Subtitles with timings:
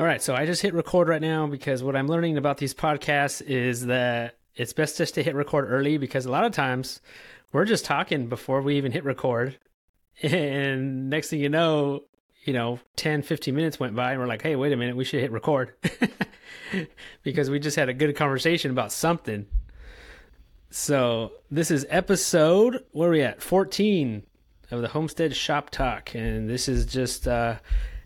[0.00, 2.72] All right, so I just hit record right now because what I'm learning about these
[2.72, 7.02] podcasts is that it's best just to hit record early because a lot of times
[7.52, 9.58] we're just talking before we even hit record.
[10.22, 12.04] And next thing you know,
[12.44, 15.04] you know, 10, 15 minutes went by and we're like, hey, wait a minute, we
[15.04, 15.74] should hit record
[17.22, 19.46] because we just had a good conversation about something.
[20.70, 23.42] So this is episode, where are we at?
[23.42, 24.22] 14
[24.70, 26.14] of the Homestead Shop Talk.
[26.14, 27.56] And this is just uh,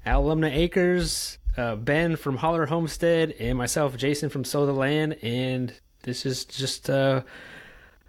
[0.05, 5.17] Al Lumnah Acres, uh, Ben from Hollar Homestead, and myself, Jason from Sow the Land.
[5.23, 7.23] And this is just uh,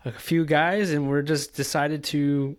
[0.03, 2.57] a few guys, and we're just decided to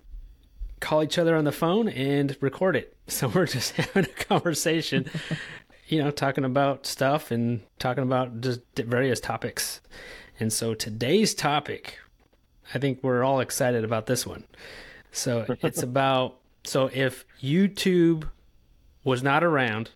[0.81, 2.93] call each other on the phone and record it.
[3.09, 5.09] So we're just having a conversation,
[5.87, 9.81] you know, talking about stuff and talking about just various topics.
[10.41, 12.01] And so today's topic,
[12.75, 14.43] I think we're all excited about this one.
[15.13, 18.29] So it's about so if YouTube
[19.05, 19.91] was not around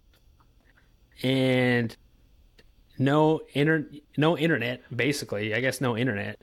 [1.22, 1.96] and
[2.98, 6.38] no inter no internet basically, I guess no internet.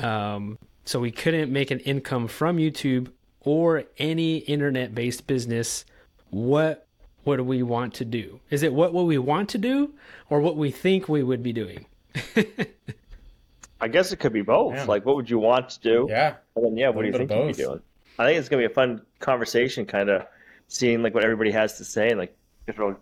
[0.00, 5.84] Um, so we couldn't make an income from YouTube or any internet based business.
[6.30, 6.86] What
[7.24, 8.40] would we want to do?
[8.50, 9.92] Is it what would we want to do
[10.30, 11.86] or what we think we would be doing?
[13.80, 14.74] I guess it could be both.
[14.74, 14.84] Yeah.
[14.84, 16.06] Like, what would you want to do?
[16.10, 16.34] Yeah.
[16.56, 17.80] And then, yeah, what do you think you'd be doing?
[18.18, 20.26] I think it's gonna be a fun conversation, kind of
[20.66, 22.36] seeing like what everybody has to say, and like
[22.66, 22.96] it'll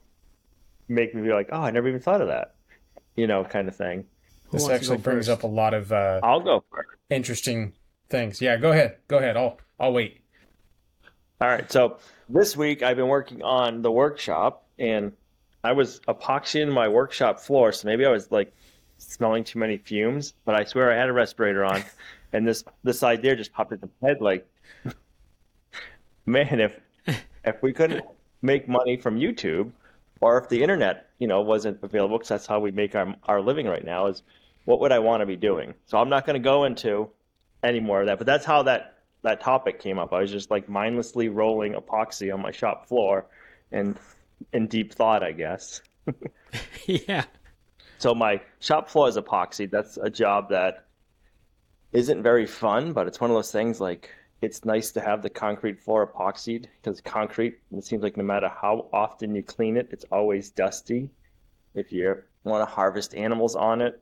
[0.89, 2.55] make me be like, oh, I never even thought of that,
[3.17, 4.05] you know, kind of thing.
[4.53, 5.93] This actually brings up a lot of.
[5.93, 6.89] Uh, I'll go first.
[7.11, 7.73] Interesting
[8.09, 8.41] things.
[8.41, 8.97] Yeah, go ahead.
[9.09, 9.37] Go ahead.
[9.37, 10.20] I'll I'll wait.
[11.41, 11.70] All right.
[11.70, 15.12] So this week I've been working on the workshop, and
[15.65, 18.53] I was epoxying my workshop floor, so maybe I was like
[18.98, 21.83] smelling too many fumes, but I swear I had a respirator on,
[22.33, 24.48] and this this idea just popped into my head like
[26.27, 26.78] man, if
[27.45, 28.05] if we couldn't
[28.43, 29.73] make money from YouTube,
[30.20, 33.41] or if the internet, you know, wasn't available, because that's how we make our our
[33.41, 34.22] living right now, is
[34.64, 35.75] what would I want to be doing?
[35.86, 37.11] So I'm not going to go into
[37.62, 40.12] any more of that, but that's how that that topic came up.
[40.12, 43.26] I was just like mindlessly rolling epoxy on my shop floor,
[43.72, 43.97] and
[44.53, 45.82] in deep thought, I guess.
[46.87, 47.25] yeah.
[47.99, 49.71] So my shop floor is epoxy.
[49.71, 50.87] That's a job that
[51.93, 54.10] isn't very fun, but it's one of those things like
[54.43, 58.49] it's nice to have the concrete floor epoxied because concrete, it seems like no matter
[58.49, 61.11] how often you clean it, it's always dusty.
[61.75, 64.01] If you want to harvest animals on it,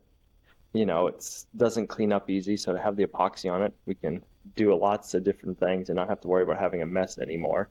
[0.72, 2.56] you know, it doesn't clean up easy.
[2.56, 4.22] So to have the epoxy on it, we can
[4.56, 7.68] do lots of different things and not have to worry about having a mess anymore.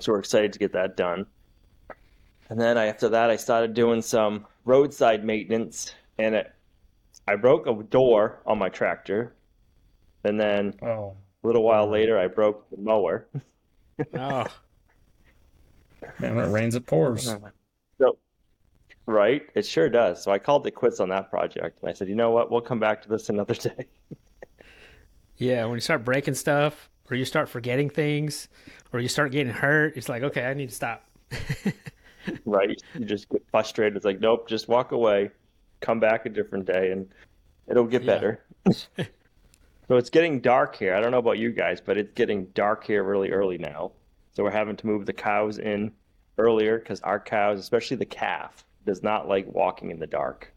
[0.00, 1.26] So we're excited to get that done.
[2.48, 6.52] And then after that, I started doing some roadside maintenance, and it,
[7.28, 9.34] I broke a door on my tractor
[10.24, 11.16] and then oh.
[11.42, 13.26] a little while later, I broke the mower.
[14.14, 14.46] oh.
[16.18, 17.32] Man, when it rains, it pours.
[17.98, 18.18] So,
[19.06, 19.42] right?
[19.54, 20.22] It sure does.
[20.22, 21.80] So I called it quits on that project.
[21.80, 22.50] And I said, you know what?
[22.50, 23.86] We'll come back to this another day.
[25.36, 28.48] yeah, when you start breaking stuff, or you start forgetting things,
[28.92, 31.04] or you start getting hurt, it's like, okay, I need to stop.
[32.44, 32.80] right?
[32.94, 33.96] You just get frustrated.
[33.96, 35.30] It's like, nope, just walk away,
[35.80, 37.08] come back a different day, and
[37.68, 38.14] it'll get yeah.
[38.14, 38.44] better.
[39.92, 40.94] So it's getting dark here.
[40.94, 43.92] I don't know about you guys, but it's getting dark here really early now.
[44.32, 45.92] So we're having to move the cows in
[46.38, 50.50] earlier because our cows, especially the calf, does not like walking in the dark.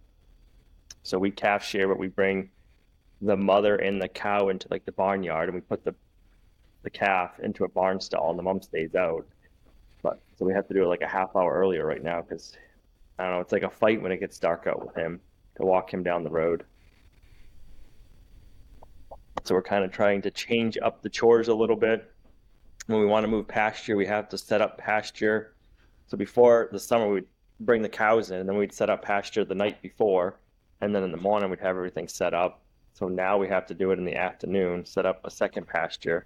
[1.04, 2.50] So we calf share, but we bring
[3.20, 5.94] the mother and the cow into like the barnyard, and we put the
[6.84, 9.28] the calf into a barn stall, and the mom stays out.
[10.02, 12.56] But so we have to do it like a half hour earlier right now because
[13.20, 13.42] I don't know.
[13.42, 15.20] It's like a fight when it gets dark out with him
[15.58, 16.64] to walk him down the road.
[19.46, 22.12] So we're kind of trying to change up the chores a little bit.
[22.88, 25.54] When we want to move pasture, we have to set up pasture.
[26.08, 27.26] So before the summer, we'd
[27.60, 30.40] bring the cows in, and then we'd set up pasture the night before,
[30.82, 32.64] and then in the morning we'd have everything set up.
[32.94, 36.26] So now we have to do it in the afternoon, set up a second pasture.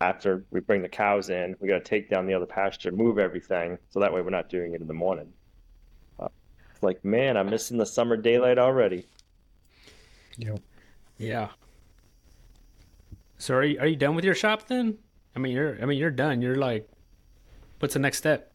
[0.00, 3.18] After we bring the cows in, we got to take down the other pasture, move
[3.18, 5.32] everything, so that way we're not doing it in the morning.
[6.18, 6.28] Uh,
[6.74, 9.06] it's like, man, I'm missing the summer daylight already.
[10.38, 10.60] Yep.
[11.18, 11.48] Yeah.
[13.38, 14.98] So are you are you done with your shop then?
[15.34, 16.42] I mean you're I mean you're done.
[16.42, 16.88] You're like
[17.80, 18.52] what's the next step?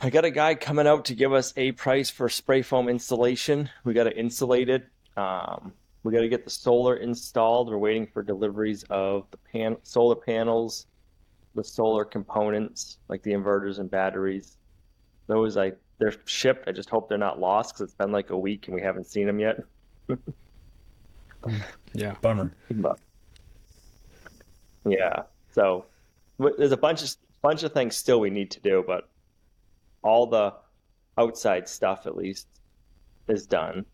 [0.00, 3.70] I got a guy coming out to give us a price for spray foam installation.
[3.84, 4.86] We got to insulate it.
[5.16, 5.72] Um,
[6.02, 7.70] we got to get the solar installed.
[7.70, 10.86] We're waiting for deliveries of the pan- solar panels,
[11.54, 14.58] the solar components like the inverters and batteries.
[15.26, 16.68] Those I they're shipped.
[16.68, 19.06] I just hope they're not lost because it's been like a week and we haven't
[19.06, 19.56] seen them yet.
[21.92, 22.52] yeah, bummer.
[24.88, 25.22] Yeah.
[25.52, 25.86] So
[26.38, 27.10] there's a bunch of
[27.42, 29.08] bunch of things still we need to do, but
[30.02, 30.54] all the
[31.18, 32.46] outside stuff at least
[33.28, 33.84] is done.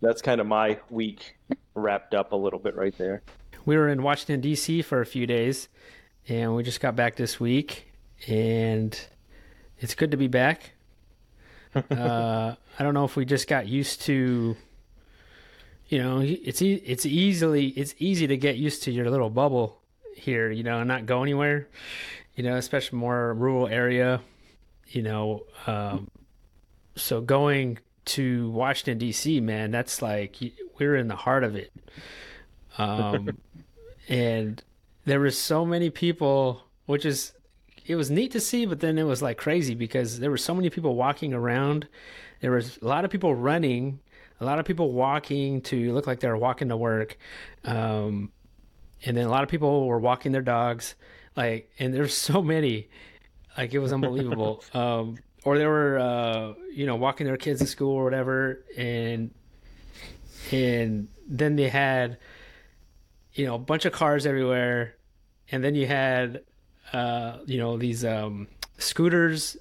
[0.00, 1.36] That's kind of my week
[1.74, 3.22] wrapped up a little bit right there.
[3.66, 4.82] We were in Washington D.C.
[4.82, 5.68] for a few days,
[6.28, 7.92] and we just got back this week,
[8.26, 8.98] and
[9.78, 10.72] it's good to be back.
[11.74, 14.56] uh, I don't know if we just got used to,
[15.90, 19.82] you know, it's e- it's easily it's easy to get used to your little bubble
[20.14, 21.66] here, you know, and not go anywhere,
[22.36, 24.20] you know, especially more rural area,
[24.88, 25.42] you know.
[25.66, 26.08] Um,
[26.94, 30.36] so going to Washington D.C., man, that's like
[30.78, 31.72] we're in the heart of it,
[32.78, 33.36] um,
[34.08, 34.62] and
[35.06, 37.32] there was so many people, which is
[37.84, 40.54] it was neat to see, but then it was like crazy because there were so
[40.54, 41.88] many people walking around.
[42.40, 43.98] There was a lot of people running,
[44.40, 47.18] a lot of people walking to look like they were walking to work,
[47.64, 48.32] um,
[49.04, 50.94] and then a lot of people were walking their dogs.
[51.36, 52.88] Like, and there's so many,
[53.56, 54.64] like it was unbelievable.
[54.74, 59.30] um, or they were, uh, you know, walking their kids to school or whatever, and
[60.50, 62.18] and then they had,
[63.34, 64.96] you know, a bunch of cars everywhere,
[65.50, 66.42] and then you had
[66.92, 68.48] uh, you know these um,
[68.78, 69.56] scooters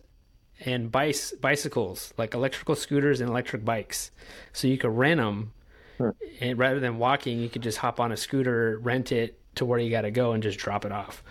[0.66, 4.12] and bice bicycles, like electrical scooters and electric bikes.
[4.54, 5.54] So you could rent them,
[5.98, 6.12] sure.
[6.12, 6.44] Hmm.
[6.44, 9.80] and rather than walking, you could just hop on a scooter, rent it to where
[9.80, 11.24] you got to go, and just drop it off.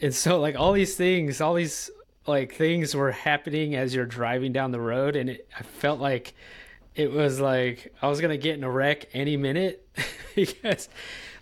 [0.00, 1.90] And so, like all these things, all these
[2.26, 6.34] like things were happening as you're driving down the road, and it, I felt like
[6.94, 9.86] it was like I was gonna get in a wreck any minute
[10.34, 10.88] because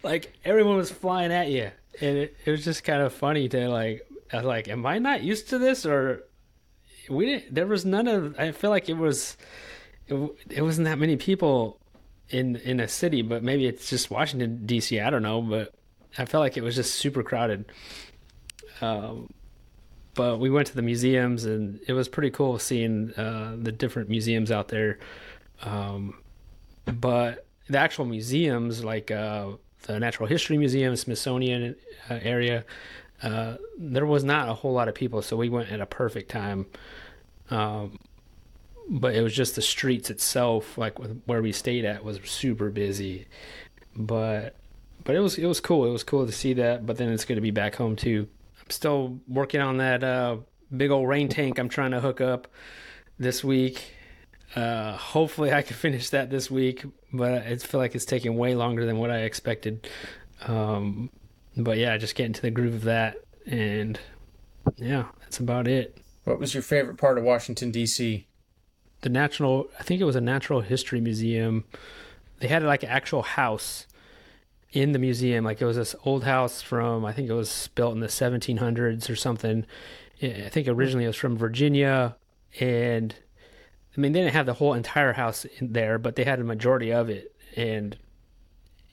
[0.03, 1.71] like everyone was flying at you
[2.01, 4.99] and it, it was just kind of funny to like I was like, am I
[4.99, 6.25] not used to this or
[7.09, 9.37] we didn't there was none of I feel like it was
[10.07, 10.15] it,
[10.51, 11.79] it wasn't that many people
[12.29, 15.01] in in a city, but maybe it's just Washington D.C.
[15.01, 15.75] I don't know, but
[16.19, 17.67] I felt like it was just super crowded.
[18.81, 19.29] Um,
[20.15, 24.09] but we went to the museums and it was pretty cool seeing uh, the different
[24.09, 24.99] museums out there.
[25.63, 26.19] Um,
[26.85, 29.53] but the actual museums, like uh,
[29.83, 31.77] the Natural History Museum, Smithsonian
[32.11, 32.65] uh, area,
[33.23, 36.31] uh, there was not a whole lot of people, so we went at a perfect
[36.31, 36.67] time.
[37.51, 37.99] Um,
[38.89, 43.27] but it was just the streets itself, like where we stayed at, was super busy.
[43.95, 44.57] But
[45.05, 45.87] but it was it was cool.
[45.87, 46.85] It was cool to see that.
[46.85, 48.29] But then it's good to be back home too.
[48.61, 50.39] I'm still working on that uh,
[50.77, 51.59] big old rain tank.
[51.59, 52.49] I'm trying to hook up
[53.19, 53.95] this week.
[54.57, 58.55] Uh, hopefully, I can finish that this week, but I feel like it's taking way
[58.55, 59.89] longer than what I expected.
[60.47, 61.11] Um,
[61.57, 63.17] but yeah, just get into the groove of that,
[63.47, 63.99] and
[64.77, 65.99] yeah, that's about it.
[66.25, 68.27] What was your favorite part of Washington D.C.?
[69.01, 71.65] The natural, I think it was a natural history museum.
[72.39, 73.87] They had like an actual house
[74.73, 77.95] in the museum, like it was this old house from I think it was built
[77.95, 79.67] in the 1700s or something.
[80.23, 82.17] I think originally it was from Virginia,
[82.61, 83.15] and
[83.97, 86.45] I mean, they didn't have the whole entire house in there, but they had a
[86.45, 87.35] majority of it.
[87.57, 87.97] And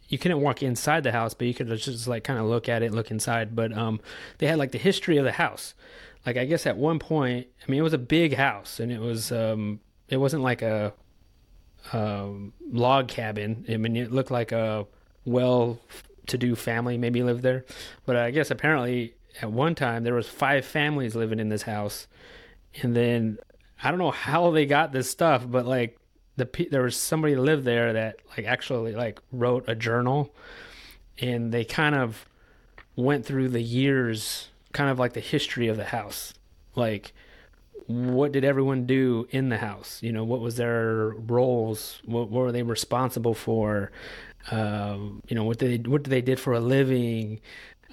[0.10, 2.82] you couldn't walk inside the house, but you could just like kind of look at
[2.82, 3.56] it, look inside.
[3.56, 4.02] But um,
[4.40, 5.76] they had like the history of the house.
[6.26, 9.00] Like I guess at one point, I mean, it was a big house, and it
[9.00, 9.80] was um,
[10.10, 10.94] it wasn't like a,
[11.94, 12.30] a
[12.72, 13.66] log cabin.
[13.70, 14.88] I mean, it looked like a
[15.26, 17.66] well-to-do family maybe lived there.
[18.06, 22.08] But I guess apparently at one time there was five families living in this house,
[22.82, 23.38] and then
[23.84, 25.99] I don't know how they got this stuff, but like
[26.40, 30.34] the there was somebody lived there that like actually like wrote a journal,
[31.20, 32.26] and they kind of
[32.96, 36.34] went through the years, kind of like the history of the house,
[36.76, 37.14] like
[37.90, 39.98] what did everyone do in the house?
[40.04, 42.04] You know, what was their roles?
[42.06, 43.92] What, what were they responsible for?
[44.52, 47.42] Um, you know, what they what did they did for a living?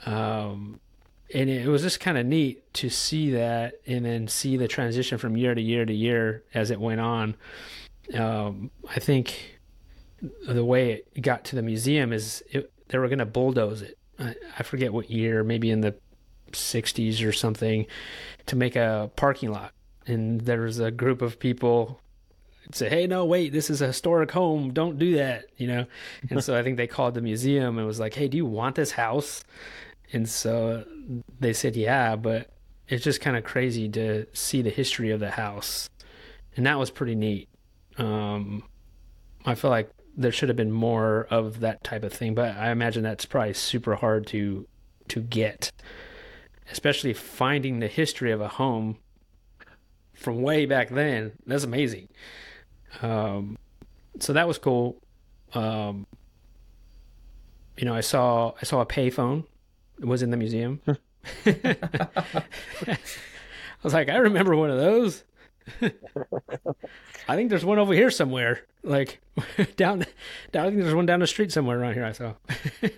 [0.05, 0.81] Um,
[1.33, 5.17] and it was just kind of neat to see that and then see the transition
[5.17, 7.35] from year to year to year as it went on.
[8.15, 9.61] Um, I think
[10.49, 13.99] the way it got to the museum is it, they were going to bulldoze it.
[14.19, 15.95] I, I forget what year, maybe in the
[16.53, 17.87] 60s or something,
[18.47, 19.73] to make a parking lot.
[20.07, 22.01] And there was a group of people
[22.73, 24.73] say, "Hey, no, wait, this is a historic home.
[24.73, 25.87] Don't do that," you know.
[26.31, 28.77] And so I think they called the museum and was like, "Hey, do you want
[28.77, 29.43] this house?"
[30.13, 30.85] And so
[31.41, 32.51] they said, yeah, but
[32.89, 35.89] it's just kind of crazy to see the history of the house.
[36.57, 37.49] And that was pretty neat.
[37.99, 38.63] Um,
[39.45, 42.71] I feel like there should have been more of that type of thing, but I
[42.71, 44.67] imagine that's probably super hard to
[45.09, 45.71] to get,
[46.73, 48.99] especially finding the history of a home
[50.15, 51.33] from way back then.
[51.47, 52.09] That's amazing.
[53.03, 53.57] Um,
[54.19, 55.01] so that was cool.
[55.55, 56.07] Um,
[57.77, 59.45] you know, I saw I saw a payphone
[60.01, 60.81] It was in the museum.
[61.47, 62.47] I
[63.83, 65.25] was like, I remember one of those.
[67.29, 68.61] I think there's one over here somewhere.
[68.83, 69.21] Like
[69.77, 70.07] down,
[70.53, 70.67] down.
[70.67, 72.05] I think there's one down the street somewhere around here.
[72.05, 72.35] I saw.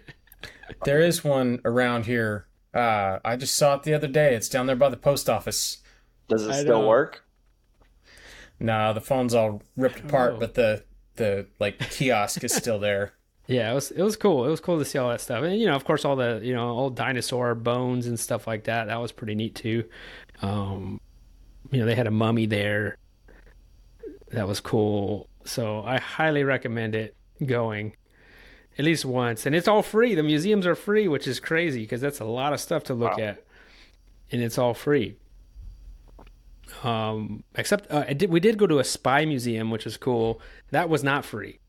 [0.84, 2.46] There is one around here.
[2.74, 4.34] Uh, I just saw it the other day.
[4.34, 5.78] It's down there by the post office.
[6.28, 6.88] Does it I still know.
[6.88, 7.24] work?
[8.60, 10.38] No, the phone's all ripped apart, Oh.
[10.38, 10.84] but the
[11.16, 13.14] the like kiosk is still there.
[13.50, 14.44] Yeah, it was it was cool.
[14.44, 16.38] It was cool to see all that stuff, and you know, of course, all the
[16.42, 18.88] you know old dinosaur bones and stuff like that.
[18.88, 19.84] That was pretty neat too.
[20.42, 21.00] Um,
[21.70, 22.96] you know, they had a mummy there.
[24.30, 25.28] That was cool.
[25.44, 27.94] So I highly recommend it going
[28.78, 30.14] at least once, and it's all free.
[30.14, 33.16] The museums are free, which is crazy because that's a lot of stuff to look
[33.18, 33.24] Wow.
[33.24, 33.44] at,
[34.30, 35.16] and it's all free.
[36.84, 40.40] Um, except uh, did, we did go to a spy museum, which was cool.
[40.70, 41.60] That was not free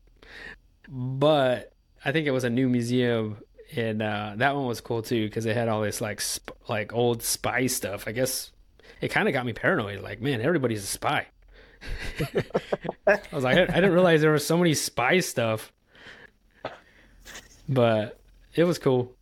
[0.92, 1.72] but
[2.04, 3.36] I think it was a new museum,
[3.76, 6.92] and uh, that one was cool too because it had all this like sp- like
[6.92, 8.08] old spy stuff.
[8.08, 8.50] I guess
[9.00, 10.00] it kind of got me paranoid.
[10.00, 11.26] Like, man, everybody's a spy.
[13.06, 15.72] I was like, I, I didn't realize there was so many spy stuff,
[17.68, 18.20] but
[18.54, 19.12] it was cool.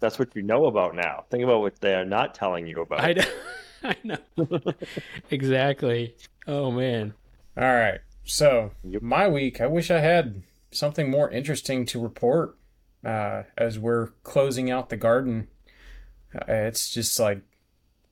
[0.00, 1.24] That's what you know about now.
[1.30, 3.00] Think about what they are not telling you about.
[3.00, 3.24] I know,
[3.82, 4.72] I know
[5.30, 6.14] exactly.
[6.46, 7.14] Oh man,
[7.56, 8.00] All right.
[8.24, 9.02] So Yep.
[9.02, 12.54] my week, I wish I had something more interesting to report.
[13.04, 15.46] Uh, as we're closing out the garden,
[16.34, 17.40] uh, it's just like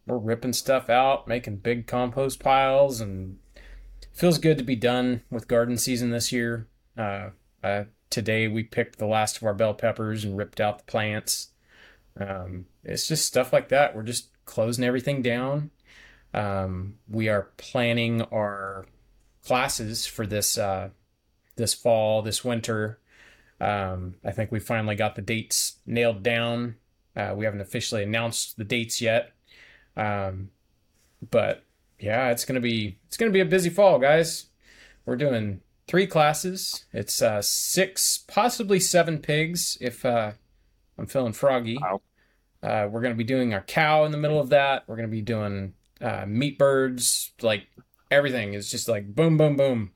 [0.06, 3.38] we're ripping stuff out, making big compost piles, and
[4.12, 6.68] feels good to be done with garden season this year.
[6.96, 7.30] Uh,
[7.62, 11.48] uh, today we picked the last of our bell peppers and ripped out the plants.
[12.18, 13.94] Um, it's just stuff like that.
[13.94, 15.70] We're just closing everything down.
[16.32, 18.86] Um, we are planning our
[19.44, 20.90] classes for this uh,
[21.56, 23.00] this fall, this winter.
[23.60, 26.76] Um, I think we finally got the dates nailed down.
[27.16, 29.32] Uh, we haven't officially announced the dates yet,
[29.96, 30.50] um,
[31.30, 31.64] but
[31.98, 34.46] yeah, it's gonna be it's gonna be a busy fall, guys.
[35.04, 36.84] We're doing three classes.
[36.92, 40.32] It's uh, six, possibly seven pigs if uh,
[40.98, 41.78] I'm feeling froggy.
[41.80, 42.02] Wow.
[42.62, 44.84] Uh, we're gonna be doing our cow in the middle of that.
[44.86, 47.66] We're gonna be doing uh, meat birds, like
[48.10, 49.92] everything is just like boom, boom, boom,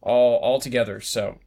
[0.00, 1.00] all all together.
[1.00, 1.38] So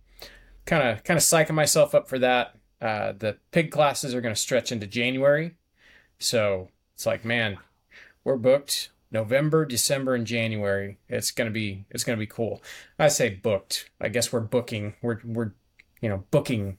[0.65, 2.55] kind of kind of psyching myself up for that.
[2.81, 5.55] Uh, the pig classes are to stretch into January,
[6.19, 7.57] so it's like man,
[8.25, 10.97] we're booked November, December, and January.
[11.07, 12.61] It's gonna be it's gonna be cool.
[12.99, 13.89] I say booked.
[14.01, 14.95] I guess we're booking.
[15.01, 15.53] We're we're
[16.01, 16.77] you know booking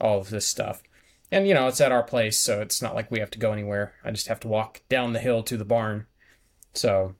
[0.00, 0.82] all of this stuff.
[1.30, 3.52] And you know, it's at our place, so it's not like we have to go
[3.52, 3.94] anywhere.
[4.04, 6.06] I just have to walk down the hill to the barn.
[6.74, 7.14] So,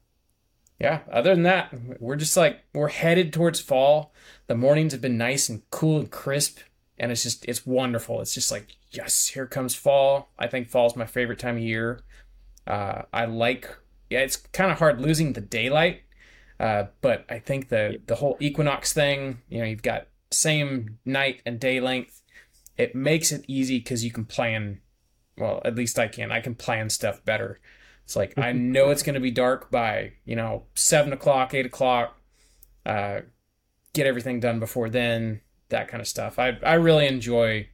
[0.79, 4.13] yeah, other than that, we're just like we're headed towards fall.
[4.47, 6.59] The mornings have been nice and cool and crisp,
[6.97, 8.21] and it's just it's wonderful.
[8.21, 10.29] It's just like, yes, here comes fall.
[10.39, 12.01] I think fall's my favorite time of year.
[12.67, 13.69] Uh, I like
[14.09, 16.01] yeah, it's kind of hard losing the daylight.
[16.59, 21.41] Uh, but I think the the whole equinox thing, you know, you've got same night
[21.45, 22.21] and day length.
[22.77, 24.81] It makes it easy because you can plan
[25.37, 26.31] well at least i can.
[26.31, 27.59] I can plan stuff better.
[28.03, 31.65] It's like i know it's going to be dark by you know seven o'clock eight
[31.65, 32.17] o'clock
[32.85, 33.21] uh,
[33.93, 36.39] get everything done before then that kind of stuff.
[36.39, 37.67] I, I really enjoy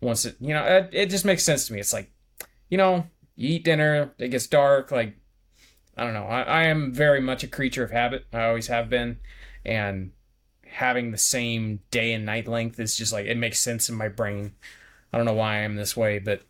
[0.00, 1.80] once it you know it, it just makes sense to me.
[1.80, 2.10] It's like
[2.70, 5.16] you know you eat dinner it gets dark like
[5.96, 8.90] i don't know I, I am very much a creature of habit i always have
[8.90, 9.18] been
[9.64, 10.12] and
[10.76, 14.08] having the same day and night length is just like it makes sense in my
[14.08, 14.52] brain.
[15.12, 16.42] I don't know why I am this way, but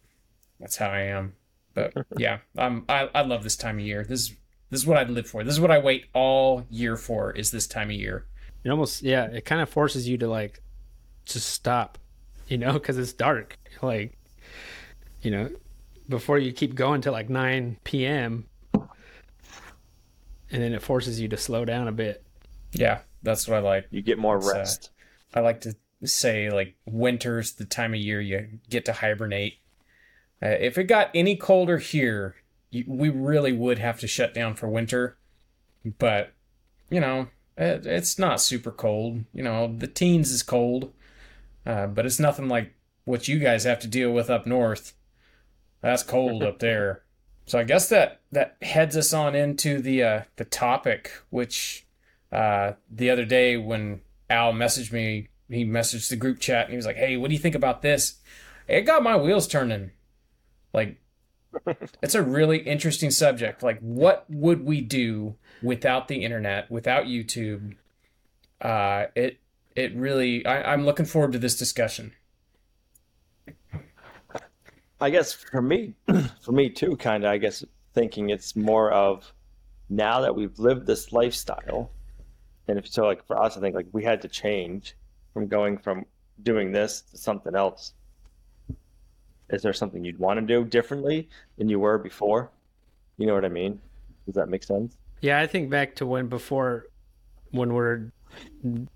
[0.59, 1.35] that's how I am.
[1.75, 4.05] But yeah, um, I I love this time of year.
[4.05, 4.35] This
[4.71, 5.45] this is what I'd live for.
[5.45, 7.31] This is what I wait all year for.
[7.31, 8.27] Is this time of year?
[8.65, 10.61] it almost yeah, it kind of forces you to like
[11.25, 11.99] just stop,
[12.49, 13.59] you know, because it's dark.
[13.83, 14.19] Like,
[15.23, 15.51] you know,
[16.09, 18.47] before you keep going to like nine p.m.
[18.75, 18.89] and
[20.51, 22.23] then it forces you to slow down a bit.
[22.73, 23.87] Yeah, that's what I like.
[23.91, 24.91] You get more It's, uh, rest.
[25.35, 29.59] I like to say like winter's the time of year you get to hibernate.
[30.43, 32.37] Uh, if it got any colder here,
[32.71, 35.17] you, we really would have to shut down for winter.
[35.99, 36.33] But
[36.91, 39.25] you know, it, it's not super cold.
[39.33, 40.93] You know, the teens is cold,
[41.65, 44.93] uh, but it's nothing like what you guys have to deal with up north.
[45.87, 47.03] That's cold up there.
[47.47, 51.87] So I guess that that heads us on into the uh, the topic, which
[52.33, 56.77] uh, the other day when Al messaged me, he messaged the group chat and he
[56.77, 58.17] was like, "Hey, what do you think about this?"
[58.67, 59.93] It got my wheels turning.
[60.75, 61.01] Like,
[62.03, 63.63] it's a really interesting subject.
[63.63, 67.77] Like, what would we do without the internet, without YouTube?
[68.61, 69.39] Uh, it
[69.77, 70.45] it really.
[70.45, 72.13] I, I'm looking forward to this discussion.
[75.01, 75.95] I guess for me,
[76.43, 77.31] for me too, kind of.
[77.31, 79.33] I guess thinking it's more of
[79.89, 81.91] now that we've lived this lifestyle,
[82.69, 84.97] and if so, like for us, I think like we had to change
[85.33, 86.07] from going from
[86.43, 87.93] doing this to something else.
[89.51, 92.51] Is there something you'd want to do differently than you were before?
[93.17, 93.81] You know what I mean?
[94.27, 94.97] Does that make sense?
[95.21, 96.87] Yeah, I think back to when before,
[97.51, 98.11] when we're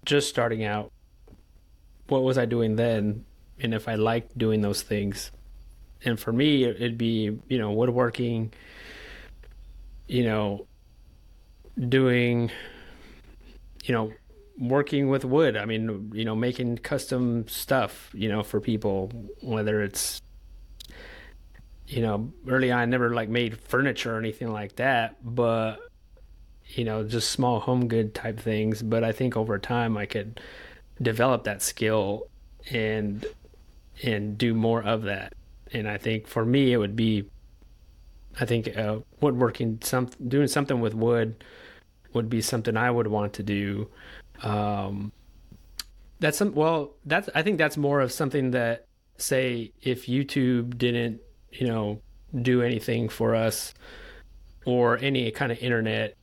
[0.04, 0.92] just starting out,
[2.08, 3.24] what was I doing then?
[3.60, 5.30] And if I liked doing those things.
[6.04, 8.52] And for me, it'd be, you know, woodworking,
[10.08, 10.66] you know,
[11.88, 12.50] doing,
[13.84, 14.12] you know,
[14.58, 15.56] working with wood.
[15.56, 19.10] I mean, you know, making custom stuff, you know, for people,
[19.42, 20.20] whether it's,
[21.86, 25.78] you know, early on, I never like made furniture or anything like that, but,
[26.68, 28.82] you know, just small home good type things.
[28.82, 30.40] But I think over time I could
[31.02, 32.28] develop that skill
[32.70, 33.26] and,
[34.02, 35.34] and do more of that.
[35.72, 37.28] And I think for me, it would be,
[38.38, 41.44] I think, uh, woodworking, some, doing something with wood
[42.12, 43.88] would be something I would want to do
[44.42, 45.12] um,
[46.18, 48.86] that's some well, that's I think that's more of something that
[49.16, 52.00] say if YouTube didn't, you know,
[52.42, 53.74] do anything for us
[54.64, 56.16] or any kind of internet,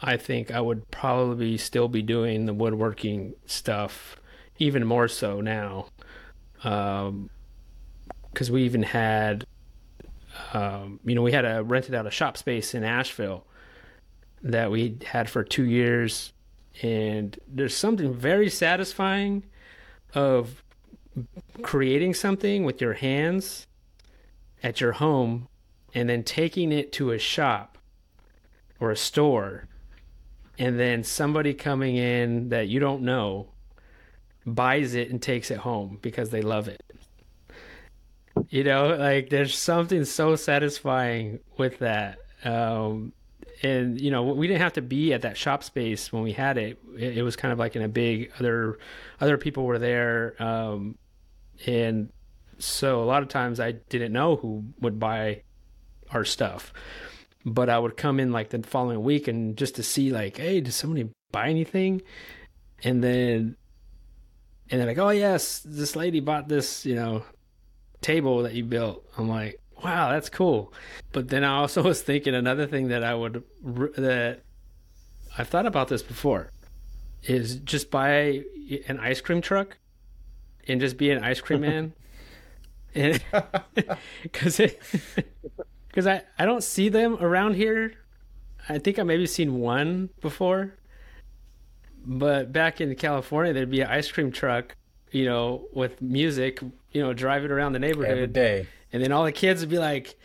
[0.00, 4.16] I think I would probably still be doing the woodworking stuff
[4.58, 5.86] even more so now.
[6.64, 7.30] Um,
[8.40, 9.46] because we even had,
[10.54, 13.44] um, you know, we had a rented out a shop space in Asheville
[14.42, 16.32] that we had for two years.
[16.80, 19.44] And there's something very satisfying
[20.14, 20.64] of
[21.60, 23.66] creating something with your hands
[24.62, 25.46] at your home
[25.92, 27.76] and then taking it to a shop
[28.80, 29.68] or a store
[30.58, 33.50] and then somebody coming in that you don't know
[34.46, 36.89] buys it and takes it home because they love it
[38.50, 43.12] you know like there's something so satisfying with that um,
[43.62, 46.56] and you know we didn't have to be at that shop space when we had
[46.58, 46.78] it.
[46.96, 48.78] It, it was kind of like in a big other
[49.20, 50.96] other people were there, um,
[51.66, 52.10] and
[52.58, 55.42] so a lot of times I didn't know who would buy
[56.10, 56.72] our stuff,
[57.44, 60.60] but I would come in like the following week and just to see like, hey,
[60.60, 62.02] did somebody buy anything?
[62.82, 63.56] And then
[64.70, 67.24] and they're like, oh yes, this lady bought this, you know,
[68.00, 69.04] table that you built.
[69.16, 70.72] I'm like, wow, that's cool.
[71.12, 74.40] But then I also was thinking another thing that I would that
[75.36, 76.50] I've thought about this before
[77.22, 78.42] is just buy
[78.88, 79.76] an ice cream truck
[80.66, 81.92] and just be an ice cream man.
[82.94, 83.22] and
[84.22, 84.60] because
[85.88, 87.94] because I I don't see them around here.
[88.68, 90.74] I think I maybe seen one before.
[92.04, 94.74] But back in California, there'd be an ice cream truck,
[95.10, 96.60] you know, with music,
[96.92, 99.78] you know, driving around the neighborhood every day and then all the kids would be
[99.78, 100.16] like,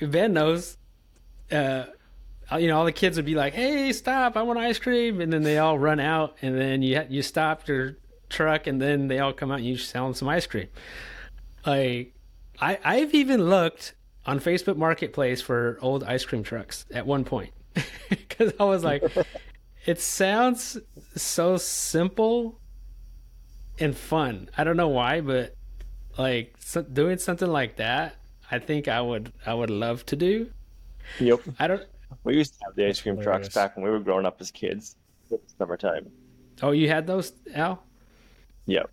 [0.00, 0.76] Ben knows,
[1.50, 1.84] uh,
[2.58, 4.36] you know, all the kids would be like, "Hey, stop!
[4.36, 7.66] I want ice cream!" And then they all run out, and then you you stop
[7.66, 7.96] your
[8.28, 10.68] truck, and then they all come out and you sell them some ice cream.
[11.64, 12.14] Like,
[12.60, 13.94] I I've even looked
[14.26, 17.52] on Facebook Marketplace for old ice cream trucks at one point
[18.10, 19.02] because I was like,
[19.86, 20.78] it sounds
[21.16, 22.58] so simple
[23.78, 24.50] and fun.
[24.58, 25.54] I don't know why, but
[26.18, 28.16] like so doing something like that
[28.50, 30.50] i think i would i would love to do.
[31.20, 31.40] Yep.
[31.58, 31.82] I don't
[32.24, 34.50] we used to have the ice cream trucks back when we were growing up as
[34.50, 34.96] kids.
[35.58, 36.10] Summertime.
[36.62, 37.82] Oh you had those al?
[38.66, 38.90] Yep.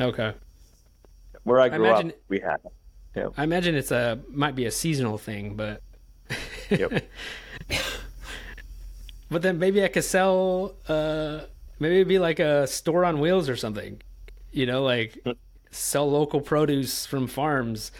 [0.00, 0.34] Okay.
[1.44, 2.60] Where i grew I imagine, up we had
[3.16, 3.32] yep.
[3.36, 5.82] i imagine it's a might be a seasonal thing but
[6.70, 7.04] yep.
[9.30, 11.40] But then maybe i could sell uh
[11.78, 14.02] maybe it'd be like a store on wheels or something
[14.50, 15.32] you know like hmm
[15.72, 17.90] sell local produce from farms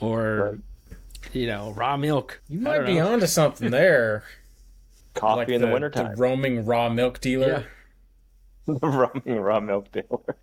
[0.00, 0.58] or
[0.90, 0.96] right.
[1.32, 2.42] you know raw milk.
[2.48, 3.12] You might be know.
[3.12, 4.24] onto something there.
[5.14, 6.14] Coffee like in the, the wintertime.
[6.14, 7.66] the roaming raw milk dealer.
[8.66, 8.74] Yeah.
[8.80, 10.36] the roaming raw milk dealer.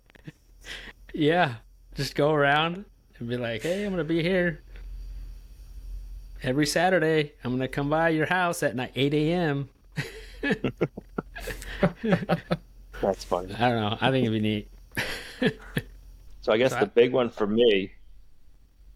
[1.12, 1.56] Yeah.
[1.94, 2.84] Just go around
[3.18, 4.62] and be like hey i'm gonna be here
[6.42, 7.32] every saturday.
[7.44, 9.68] I'm gonna come by your house at 8 a.m
[13.02, 13.54] that's funny.
[13.54, 13.98] I don't know.
[14.00, 14.70] I think it'd be neat
[16.40, 16.88] so I guess so the I...
[16.88, 17.92] big one for me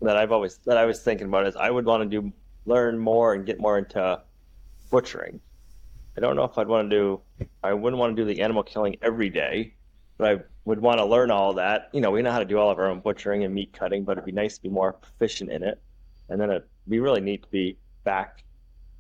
[0.01, 2.33] that I've always that I was thinking about is I would want to do
[2.67, 4.21] learn more and get more into
[4.91, 5.41] butchering.
[6.17, 8.63] I don't know if I'd want to do I wouldn't want to do the animal
[8.63, 9.75] killing every day,
[10.17, 11.91] but I would want to learn all that.
[11.93, 14.05] You know, we know how to do all of our own butchering and meat cutting,
[14.05, 15.81] but it'd be nice to be more proficient in it.
[16.29, 18.45] And then it'd be really neat to be back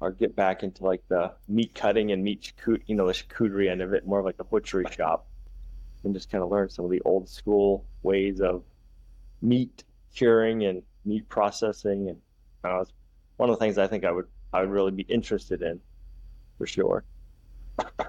[0.00, 2.52] or get back into like the meat cutting and meat
[2.86, 5.26] you know, the charcuterie end of it, more of like a butchery shop
[6.04, 8.62] and just kind of learn some of the old school ways of
[9.42, 12.18] meat curing and meat processing, and
[12.64, 12.92] uh, it's
[13.36, 15.80] one of the things I think I would I would really be interested in,
[16.58, 17.04] for sure.
[17.78, 18.08] and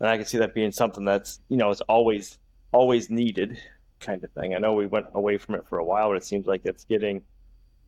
[0.00, 2.38] I can see that being something that's you know is always
[2.72, 3.58] always needed
[4.00, 4.54] kind of thing.
[4.54, 6.84] I know we went away from it for a while, but it seems like it's
[6.84, 7.22] getting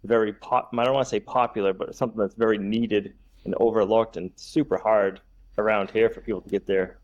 [0.04, 0.70] very pop.
[0.76, 4.78] I don't want to say popular, but something that's very needed and overlooked and super
[4.78, 5.20] hard
[5.58, 6.98] around here for people to get their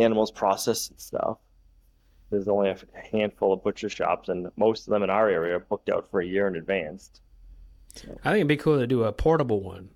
[0.00, 1.38] animals processed and stuff.
[2.30, 2.76] There's only a
[3.10, 6.20] handful of butcher shops, and most of them in our area are booked out for
[6.20, 7.10] a year in advance.
[7.94, 8.08] So.
[8.22, 9.88] I think it'd be cool to do a portable one,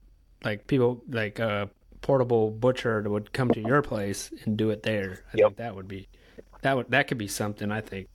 [0.45, 1.69] like people like a
[2.01, 5.25] portable butcher would come to your place and do it there.
[5.33, 5.49] I yep.
[5.49, 6.09] think that would be
[6.63, 7.71] that would that could be something.
[7.71, 8.09] I think.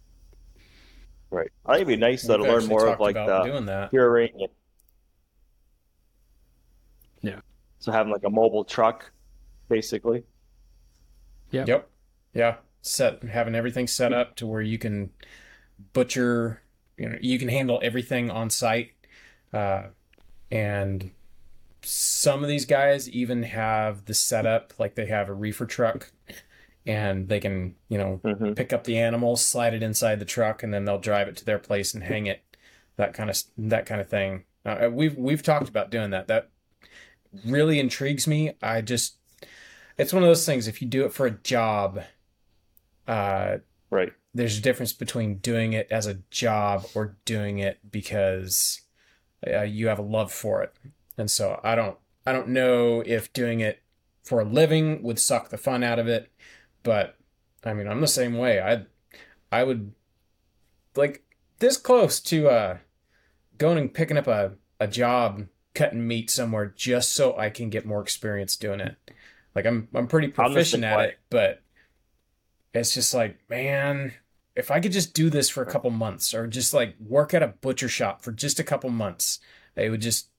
[1.29, 1.49] Right.
[1.65, 3.91] I think it'd be nice though, to learn more of like the doing that.
[3.91, 4.31] curing.
[4.33, 4.49] And...
[7.21, 7.39] Yeah.
[7.79, 9.11] So having like a mobile truck,
[9.69, 10.23] basically.
[11.51, 11.65] Yeah.
[11.67, 11.89] Yep.
[12.33, 12.55] Yeah.
[12.81, 15.11] Set having everything set up to where you can
[15.93, 16.61] butcher.
[16.97, 18.91] You know, you can handle everything on site,
[19.53, 19.83] uh,
[20.49, 21.11] and
[21.83, 26.11] some of these guys even have the setup like they have a reefer truck
[26.85, 28.53] and they can you know mm-hmm.
[28.53, 31.45] pick up the animals slide it inside the truck and then they'll drive it to
[31.45, 32.41] their place and hang it
[32.95, 36.49] that kind of that kind of thing uh, we've we've talked about doing that that
[37.45, 39.17] really intrigues me i just
[39.97, 42.01] it's one of those things if you do it for a job
[43.07, 43.57] uh
[43.89, 48.81] right there's a difference between doing it as a job or doing it because
[49.45, 50.73] uh, you have a love for it
[51.17, 53.81] and so I don't I don't know if doing it
[54.23, 56.31] for a living would suck the fun out of it,
[56.83, 57.15] but
[57.63, 58.61] I mean, I'm the same way.
[58.61, 58.85] I
[59.51, 59.93] I would
[60.95, 61.23] like
[61.59, 62.77] this close to uh
[63.57, 67.85] going and picking up a a job cutting meat somewhere just so I can get
[67.85, 68.95] more experience doing it.
[69.57, 71.63] Like I'm I'm pretty proficient at it, but
[72.75, 74.13] it's just like, man,
[74.55, 77.41] if I could just do this for a couple months or just like work at
[77.41, 79.39] a butcher shop for just a couple months,
[79.75, 80.29] it would just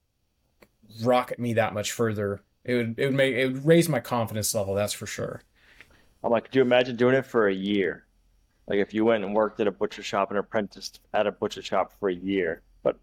[1.03, 2.43] rocket me that much further.
[2.63, 4.73] It would it would make it would raise my confidence level.
[4.75, 5.43] That's for sure.
[6.23, 8.07] I'm like, could you imagine doing it for a year?
[8.69, 11.63] Like if you went and worked at a butcher shop and apprenticed at a butcher
[11.63, 12.63] shop for a year.
[12.85, 13.01] But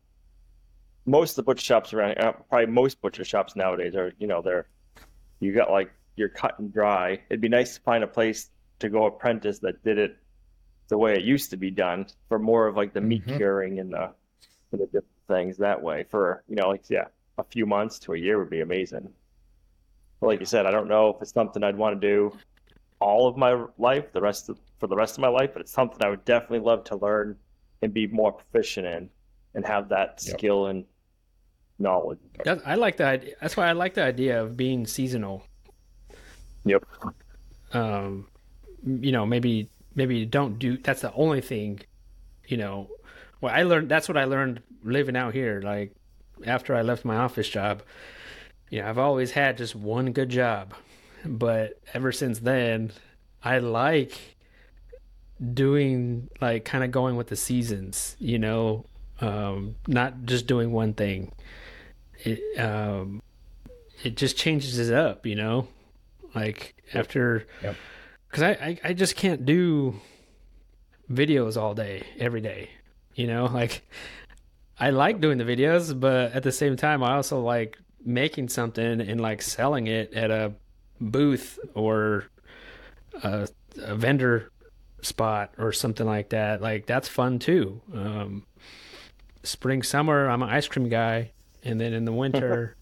[1.06, 4.42] most of the butcher shops around, uh, probably most butcher shops nowadays are, you know,
[4.42, 4.68] they're
[5.40, 7.20] you got like you're cut and dry.
[7.30, 8.50] It'd be nice to find a place
[8.80, 10.18] to go apprentice that did it
[10.88, 13.38] the way it used to be done for more of like the meat mm-hmm.
[13.38, 14.12] curing and the,
[14.72, 17.06] and the different things that way for you know like yeah
[17.38, 19.10] a few months to a year would be amazing.
[20.20, 22.38] But like you said, I don't know if it's something I'd want to do
[23.00, 25.72] all of my life, the rest of, for the rest of my life, but it's
[25.72, 27.36] something I would definitely love to learn
[27.82, 29.10] and be more proficient in,
[29.54, 30.38] and have that yep.
[30.38, 30.86] skill and
[31.78, 32.20] knowledge.
[32.46, 33.26] That, I like that.
[33.42, 35.46] That's why I like the idea of being seasonal.
[36.66, 36.84] Yep.
[37.74, 38.28] Um,
[38.86, 40.78] you know, maybe maybe don't do.
[40.78, 41.82] That's the only thing.
[42.48, 42.90] You know,
[43.42, 43.90] well, I learned.
[43.90, 45.62] That's what I learned living out here.
[45.64, 45.96] Like
[46.46, 47.84] after I left my office job,
[48.70, 50.74] you know, I've always had just one good job.
[51.26, 52.92] But ever since then,
[53.44, 54.36] I like
[55.54, 58.86] doing like kind of going with the seasons, you know,
[59.22, 61.32] um, not just doing one thing.
[62.24, 63.22] It um,
[64.04, 65.68] it just changes it up, you know.
[66.36, 68.62] Like after, because yep.
[68.62, 69.96] I, I I just can't do
[71.10, 72.70] videos all day every day,
[73.14, 73.46] you know.
[73.46, 73.84] Like
[74.80, 79.02] I like doing the videos, but at the same time, I also like making something
[79.02, 80.54] and like selling it at a
[81.00, 82.26] booth or
[83.24, 84.52] a, a vendor
[85.02, 86.62] spot or something like that.
[86.62, 87.82] Like that's fun too.
[87.94, 88.46] Um,
[89.44, 91.32] spring, summer, I'm an ice cream guy,
[91.64, 92.76] and then in the winter,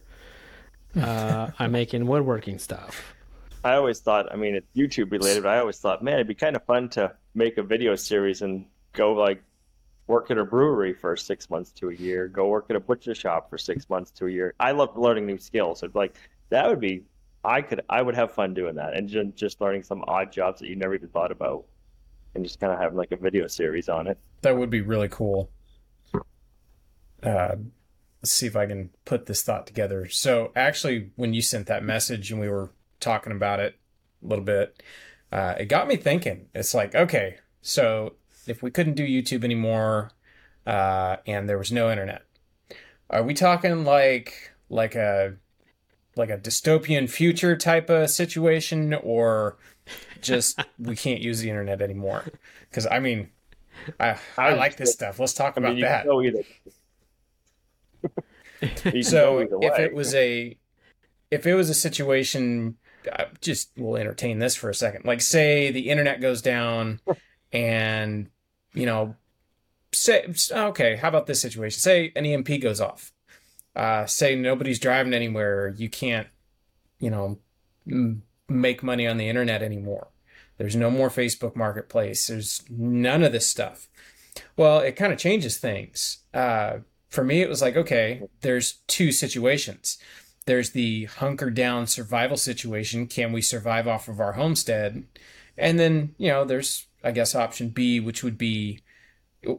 [1.00, 3.13] uh, I'm making woodworking stuff.
[3.64, 6.36] I always thought, I mean, it's YouTube related, but I always thought, man, it'd be
[6.36, 9.42] kind of fun to make a video series and go like
[10.08, 13.16] work at a brewery for six months to a year, go work at a butcher
[13.16, 14.54] shop for six months to a year.
[14.60, 15.80] I love learning new skills.
[15.80, 16.16] So like
[16.50, 17.04] that would be,
[17.46, 20.60] I could, I would have fun doing that and just, just learning some odd jobs
[20.60, 21.66] that you never even thought about,
[22.36, 24.18] and just kind of having like a video series on it.
[24.42, 25.50] That would be really cool.
[27.22, 27.56] Uh,
[28.22, 30.10] let's see if I can put this thought together.
[30.10, 32.72] So actually, when you sent that message and we were
[33.04, 33.78] talking about it
[34.24, 34.82] a little bit,
[35.32, 36.48] uh, it got me thinking.
[36.54, 38.14] It's like, okay, so
[38.48, 40.12] if we couldn't do YouTube anymore,
[40.66, 42.24] uh, and there was no internet,
[43.10, 45.36] are we talking like like a
[46.16, 49.58] like a dystopian future type of situation, or
[50.22, 52.26] just we can't use the internet anymore?
[52.70, 53.30] Because I mean,
[54.00, 55.20] I I like this stuff.
[55.20, 56.06] Let's talk about I mean, that.
[59.04, 60.58] so if it was a
[61.32, 62.78] if it was a situation
[63.42, 67.00] just we'll entertain this for a second like say the internet goes down
[67.54, 68.30] and
[68.74, 69.16] you know,
[69.92, 71.80] say okay, how about this situation?
[71.80, 73.14] Say an EMP goes off.
[73.76, 75.74] Uh, say nobody's driving anywhere.
[75.78, 76.28] You can't,
[77.00, 77.40] you know,
[77.90, 80.08] m- make money on the internet anymore.
[80.58, 82.28] There's no more Facebook Marketplace.
[82.28, 83.88] There's none of this stuff.
[84.56, 86.20] Well, it kind of changes things.
[86.34, 89.98] Uh, for me, it was like, okay, there's two situations.
[90.46, 93.08] There's the hunker down survival situation.
[93.08, 95.06] Can we survive off of our homestead?
[95.58, 98.80] And then, you know, there's, I guess, option B, which would be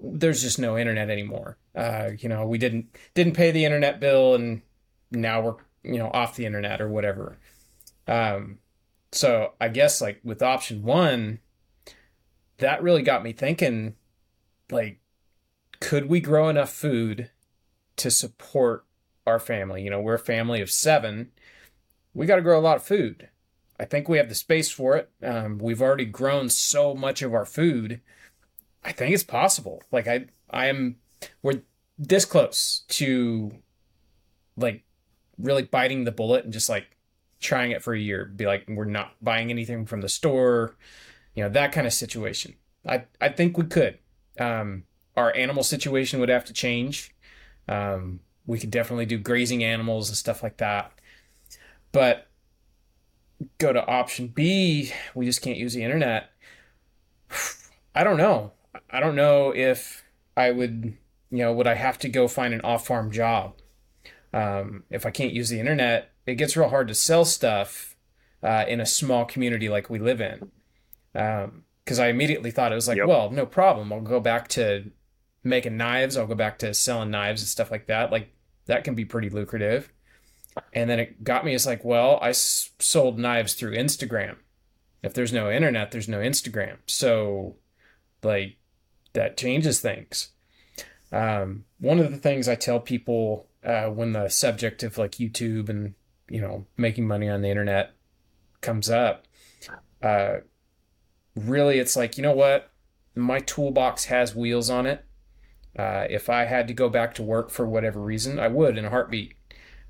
[0.02, 1.58] there's just no internet anymore.
[1.74, 4.62] Uh, you know, we didn't didn't pay the internet bill, and
[5.10, 7.38] now we're you know off the internet or whatever.
[8.06, 8.58] Um,
[9.12, 11.40] so I guess like with option one,
[12.58, 13.94] that really got me thinking,
[14.70, 15.00] like,
[15.80, 17.30] could we grow enough food
[17.96, 18.84] to support
[19.26, 19.82] our family?
[19.82, 21.30] You know, we're a family of seven.
[22.12, 23.28] We got to grow a lot of food.
[23.78, 25.10] I think we have the space for it.
[25.22, 28.00] Um, we've already grown so much of our food
[28.84, 29.82] I think it's possible.
[29.90, 30.96] Like I I am
[31.42, 31.62] we're
[31.98, 33.52] this close to
[34.56, 34.84] like
[35.38, 36.96] really biting the bullet and just like
[37.40, 38.26] trying it for a year.
[38.26, 40.76] Be like we're not buying anything from the store,
[41.34, 42.54] you know, that kind of situation.
[42.86, 43.98] I I think we could.
[44.38, 44.84] Um
[45.16, 47.14] our animal situation would have to change.
[47.68, 50.92] Um we could definitely do grazing animals and stuff like that.
[51.92, 52.28] But
[53.58, 56.30] go to option B, we just can't use the internet.
[57.94, 58.52] I don't know.
[58.90, 60.04] I don't know if
[60.36, 60.96] I would,
[61.30, 63.54] you know, would I have to go find an off farm job?
[64.32, 67.96] Um, if I can't use the internet, it gets real hard to sell stuff
[68.42, 70.50] uh, in a small community like we live in.
[71.12, 73.06] Because um, I immediately thought it was like, yep.
[73.06, 73.92] well, no problem.
[73.92, 74.90] I'll go back to
[75.44, 76.16] making knives.
[76.16, 78.10] I'll go back to selling knives and stuff like that.
[78.10, 78.32] Like
[78.66, 79.92] that can be pretty lucrative.
[80.72, 81.54] And then it got me.
[81.54, 84.36] It's like, well, I s- sold knives through Instagram.
[85.02, 86.78] If there's no internet, there's no Instagram.
[86.86, 87.56] So,
[88.22, 88.56] like,
[89.12, 90.30] that changes things.
[91.12, 95.68] Um, one of the things I tell people uh, when the subject of like YouTube
[95.68, 95.94] and
[96.28, 97.92] you know making money on the internet
[98.60, 99.24] comes up,
[100.02, 100.38] uh,
[101.36, 102.72] really it's like you know what,
[103.14, 105.04] my toolbox has wheels on it.
[105.76, 108.84] Uh, if I had to go back to work for whatever reason, I would in
[108.84, 109.34] a heartbeat.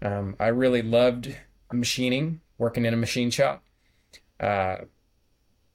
[0.00, 1.36] Um, I really loved
[1.72, 3.64] machining, working in a machine shop,
[4.40, 4.76] uh,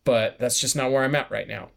[0.04, 1.69] but that's just not where I'm at right now.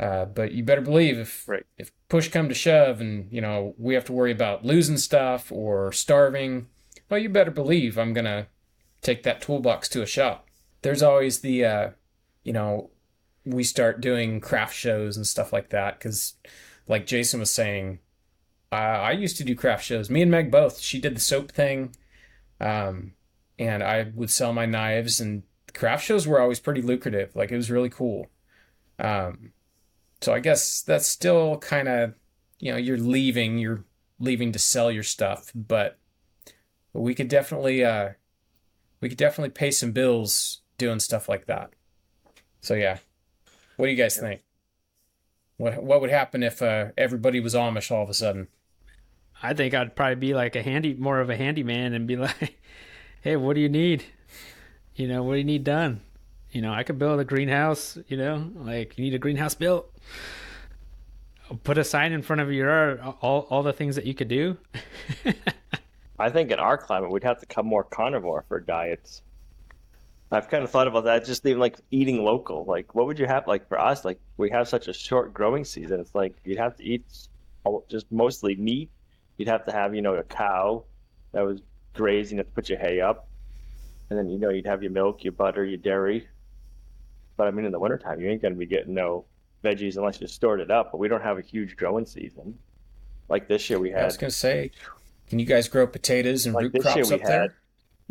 [0.00, 1.64] Uh, but you better believe if right.
[1.78, 5.52] if push come to shove and you know we have to worry about losing stuff
[5.52, 6.66] or starving,
[7.08, 8.48] well, you better believe I'm gonna
[9.02, 10.48] take that toolbox to a shop.
[10.80, 11.90] There's always the, uh,
[12.42, 12.90] you know,
[13.44, 16.34] we start doing craft shows and stuff like that because,
[16.88, 17.98] like Jason was saying,
[18.70, 20.08] uh, I used to do craft shows.
[20.08, 20.80] Me and Meg both.
[20.80, 21.94] She did the soap thing,
[22.60, 23.12] um,
[23.58, 25.20] and I would sell my knives.
[25.20, 25.42] And
[25.74, 27.36] craft shows were always pretty lucrative.
[27.36, 28.28] Like it was really cool.
[28.98, 29.52] Um,
[30.20, 32.14] so I guess that's still kind of,
[32.60, 33.84] you know, you're leaving, you're
[34.18, 35.98] leaving to sell your stuff, but
[36.92, 38.10] we could definitely, uh,
[39.00, 41.70] we could definitely pay some bills doing stuff like that.
[42.60, 42.98] So yeah,
[43.76, 44.42] what do you guys think?
[45.56, 48.48] What what would happen if uh, everybody was Amish all of a sudden?
[49.42, 52.60] I think I'd probably be like a handy, more of a handyman, and be like,
[53.20, 54.04] "Hey, what do you need?
[54.94, 56.00] You know, what do you need done?
[56.50, 57.98] You know, I could build a greenhouse.
[58.08, 59.90] You know, like you need a greenhouse built.
[61.64, 64.56] Put a sign in front of your all all the things that you could do.
[66.18, 69.22] I think in our climate we'd have to come more carnivore for diets.
[70.32, 71.24] I've kind of thought about that.
[71.24, 72.64] Just even like eating local.
[72.64, 73.46] Like, what would you have?
[73.46, 76.00] Like for us, like we have such a short growing season.
[76.00, 77.04] It's like you'd have to eat
[77.88, 78.90] just mostly meat.
[79.36, 80.84] You'd have to have you know a cow
[81.32, 81.60] that was
[81.94, 83.28] grazing to put your hay up,
[84.10, 86.28] and then you know you'd have your milk, your butter, your dairy,
[87.36, 89.24] but I mean, in the wintertime, you ain't going to be getting no
[89.64, 90.92] veggies unless you stored it up.
[90.92, 92.58] But we don't have a huge growing season.
[93.28, 94.02] Like this year, we had.
[94.02, 94.70] I was going to say,
[95.28, 97.54] can you guys grow potatoes and like root crops up had, there?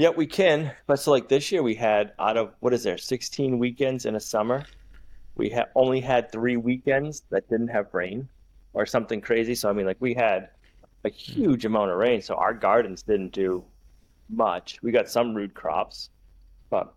[0.01, 0.71] Yeah, we can.
[0.87, 4.15] But so, like this year, we had out of what is there, 16 weekends in
[4.15, 4.65] a summer,
[5.35, 8.27] we ha- only had three weekends that didn't have rain
[8.73, 9.53] or something crazy.
[9.53, 10.49] So, I mean, like we had
[11.03, 12.19] a huge amount of rain.
[12.19, 13.63] So, our gardens didn't do
[14.27, 14.79] much.
[14.81, 16.09] We got some root crops,
[16.71, 16.91] but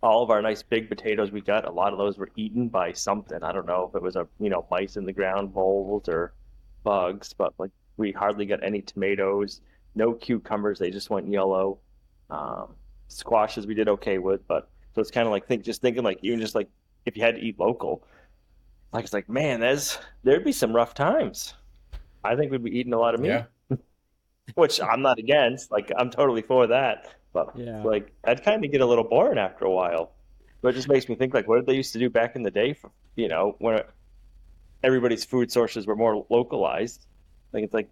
[0.00, 2.92] all of our nice big potatoes we got, a lot of those were eaten by
[2.92, 3.42] something.
[3.42, 6.34] I don't know if it was a you know mice in the ground, voles, or
[6.84, 9.60] bugs, but like we hardly got any tomatoes,
[9.96, 10.78] no cucumbers.
[10.78, 11.80] They just went yellow.
[12.32, 12.74] Um,
[13.08, 16.18] squashes we did okay with, but so it's kind of like think just thinking like
[16.22, 16.68] even just like
[17.04, 18.02] if you had to eat local,
[18.92, 21.52] like it's like man, there's there'd be some rough times.
[22.24, 23.28] I think we'd be eating a lot of meat.
[23.28, 23.76] Yeah.
[24.54, 25.70] Which I'm not against.
[25.70, 27.14] Like I'm totally for that.
[27.34, 27.82] But yeah.
[27.82, 30.12] like I'd kind of get a little boring after a while.
[30.62, 32.42] But it just makes me think like what did they used to do back in
[32.42, 33.82] the day for you know when
[34.82, 37.04] everybody's food sources were more localized.
[37.52, 37.90] Like it's like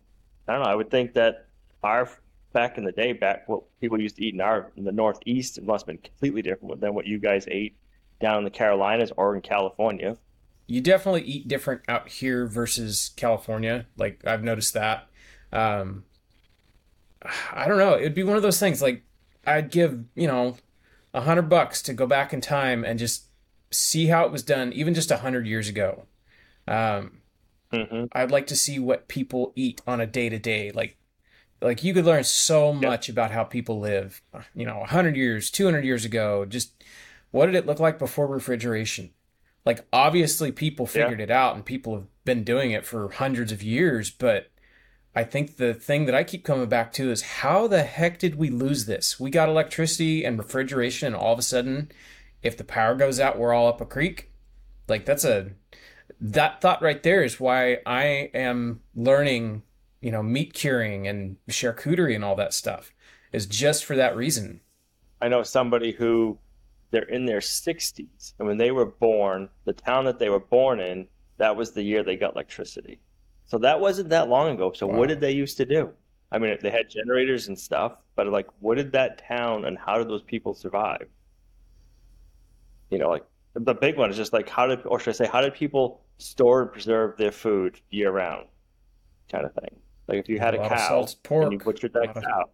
[0.48, 0.70] I don't know.
[0.70, 1.46] I would think that
[1.82, 2.08] our
[2.52, 5.58] back in the day, back what people used to eat in our in the Northeast,
[5.58, 7.76] it must have been completely different than what you guys ate
[8.20, 10.16] down in the Carolinas or in California.
[10.66, 13.86] You definitely eat different out here versus California.
[13.96, 15.08] Like I've noticed that.
[15.52, 16.04] Um,
[17.52, 17.96] I don't know.
[17.96, 18.80] It'd be one of those things.
[18.80, 19.02] Like
[19.46, 20.56] I'd give you know
[21.12, 23.24] a hundred bucks to go back in time and just
[23.70, 26.04] see how it was done, even just a hundred years ago.
[26.68, 27.20] Um,
[27.72, 28.06] Mm-hmm.
[28.12, 30.72] I'd like to see what people eat on a day to day.
[30.72, 30.96] Like,
[31.60, 34.22] like you could learn so much about how people live.
[34.54, 36.44] You know, hundred years, two hundred years ago.
[36.44, 36.72] Just
[37.30, 39.10] what did it look like before refrigeration?
[39.64, 41.02] Like, obviously, people Yeah.
[41.04, 44.10] figured it out, and people have been doing it for hundreds of years.
[44.10, 44.50] But
[45.14, 48.36] I think the thing that I keep coming back to is how the heck did
[48.36, 49.20] we lose this?
[49.20, 51.90] We got electricity and refrigeration, and all of a sudden,
[52.42, 54.30] if the power goes out, we're all up a creek.
[54.88, 55.50] Like that's a
[56.20, 59.62] that thought right there is why I am learning,
[60.00, 62.92] you know, meat curing and charcuterie and all that stuff
[63.32, 64.60] is just for that reason.
[65.20, 66.38] I know somebody who
[66.90, 70.80] they're in their 60s, and when they were born, the town that they were born
[70.80, 71.06] in,
[71.38, 73.00] that was the year they got electricity.
[73.46, 74.72] So that wasn't that long ago.
[74.72, 74.98] So Wow.
[74.98, 75.92] what did they used to do?
[76.32, 79.98] I mean, they had generators and stuff, but like, what did that town and how
[79.98, 81.08] did those people survive?
[82.90, 85.26] You know, like the big one is just like how did, or should I say,
[85.26, 88.46] how did people store and preserve their food year round,
[89.30, 89.80] kind of thing.
[90.10, 92.50] Like if you had A a, cow salted pork, and you butchered that of- cow,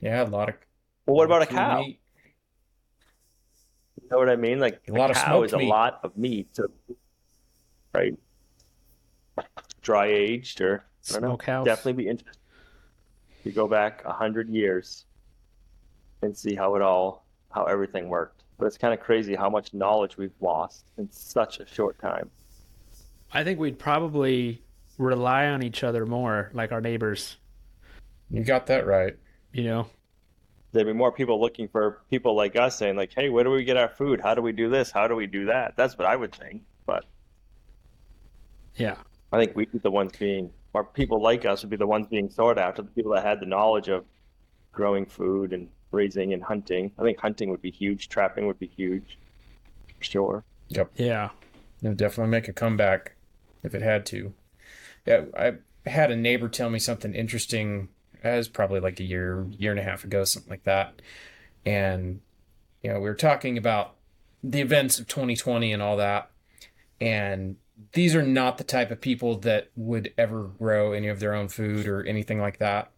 [0.00, 0.56] Yeah, a lot of
[1.06, 1.78] well, what about a cow?
[1.80, 2.00] meat.
[4.02, 4.58] You know what I mean?
[4.58, 6.68] Like A lot of cow smoked is a lot of meat, to,
[7.94, 8.12] right?
[9.82, 11.28] Dry aged, or I don't know.
[11.28, 11.64] Smokehouse.
[11.64, 12.40] Definitely be interested.
[13.44, 15.04] You go back a hundred years
[16.22, 18.42] and see how it all, how everything worked.
[18.58, 22.30] But it's kind of crazy how much knowledge we've lost in such a short time.
[23.32, 24.62] I think we'd probably
[24.98, 27.36] rely on each other more, like our neighbors.
[28.30, 29.16] You got that right.
[29.52, 29.86] You know,
[30.72, 33.64] There'd be more people looking for people like us saying, like, "Hey, where do we
[33.64, 34.20] get our food?
[34.20, 34.90] How do we do this?
[34.90, 36.62] How do we do that?" That's what I would think.
[36.84, 37.04] But
[38.74, 38.96] yeah,
[39.32, 42.06] I think we'd be the ones being, or people like us would be the ones
[42.08, 44.04] being sought after, the people that had the knowledge of
[44.72, 46.92] growing food and raising and hunting.
[46.98, 49.18] I think hunting would be huge, trapping would be huge,
[49.96, 50.44] for sure.
[50.68, 51.30] Yep, yeah.
[51.82, 53.14] It would definitely make a comeback
[53.62, 54.34] if it had to.
[55.06, 55.54] Yeah, I
[55.88, 57.88] had a neighbor tell me something interesting.
[58.24, 61.00] Uh, As probably like a year, year and a half ago, something like that.
[61.64, 62.20] And
[62.82, 63.94] you know, we were talking about
[64.42, 66.30] the events of 2020 and all that.
[67.00, 67.56] And
[67.92, 71.48] these are not the type of people that would ever grow any of their own
[71.48, 72.90] food or anything like that.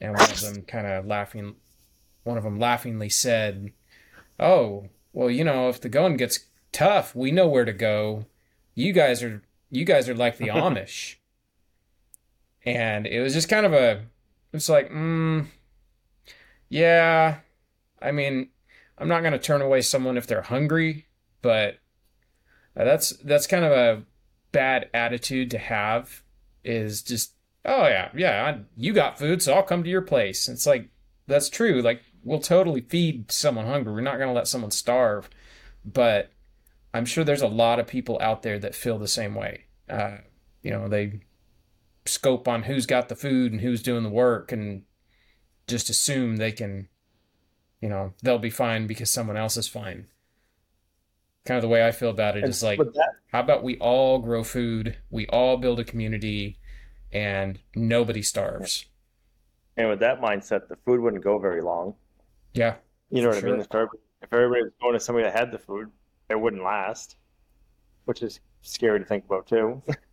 [0.00, 1.56] And one of them kind of laughing,
[2.24, 3.72] one of them laughingly said,
[4.38, 8.26] "Oh, well, you know, if the going gets tough, we know where to go.
[8.74, 11.16] You guys are you guys are like the Amish."
[12.66, 14.02] And it was just kind of a
[14.52, 15.46] it's like, mm,
[16.68, 17.38] yeah,
[18.00, 18.48] I mean,
[18.98, 21.06] I'm not going to turn away someone if they're hungry,
[21.42, 21.78] but
[22.76, 24.02] uh, that's that's kind of a
[24.52, 26.22] bad attitude to have
[26.64, 30.48] is just, oh yeah, yeah, I, you got food, so I'll come to your place.
[30.48, 30.88] It's like
[31.26, 31.82] that's true.
[31.82, 33.92] Like we'll totally feed someone hungry.
[33.92, 35.30] We're not going to let someone starve,
[35.84, 36.32] but
[36.92, 39.66] I'm sure there's a lot of people out there that feel the same way.
[39.88, 40.18] Uh,
[40.62, 41.20] you know, they
[42.08, 44.82] scope on who's got the food and who's doing the work and
[45.66, 46.88] just assume they can,
[47.80, 50.06] you know, they'll be fine because someone else is fine.
[51.44, 53.78] Kind of the way I feel about it And is like, that, how about we
[53.78, 56.58] all grow food, we all build a community,
[57.12, 58.86] and nobody starves?
[59.76, 61.94] and with that mindset, the food wouldn't go very long.
[62.54, 62.76] Yeah,
[63.10, 63.60] You know For what I mean?
[63.60, 65.90] If everybody, if everybody was going to somebody that had the food,
[66.28, 67.16] it wouldn't last,
[68.06, 69.82] which is scary to think about too.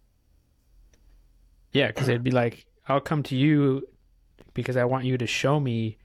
[1.73, 3.87] Yeah, because it'd be like, I'll come to you
[4.53, 5.97] because I want you to show me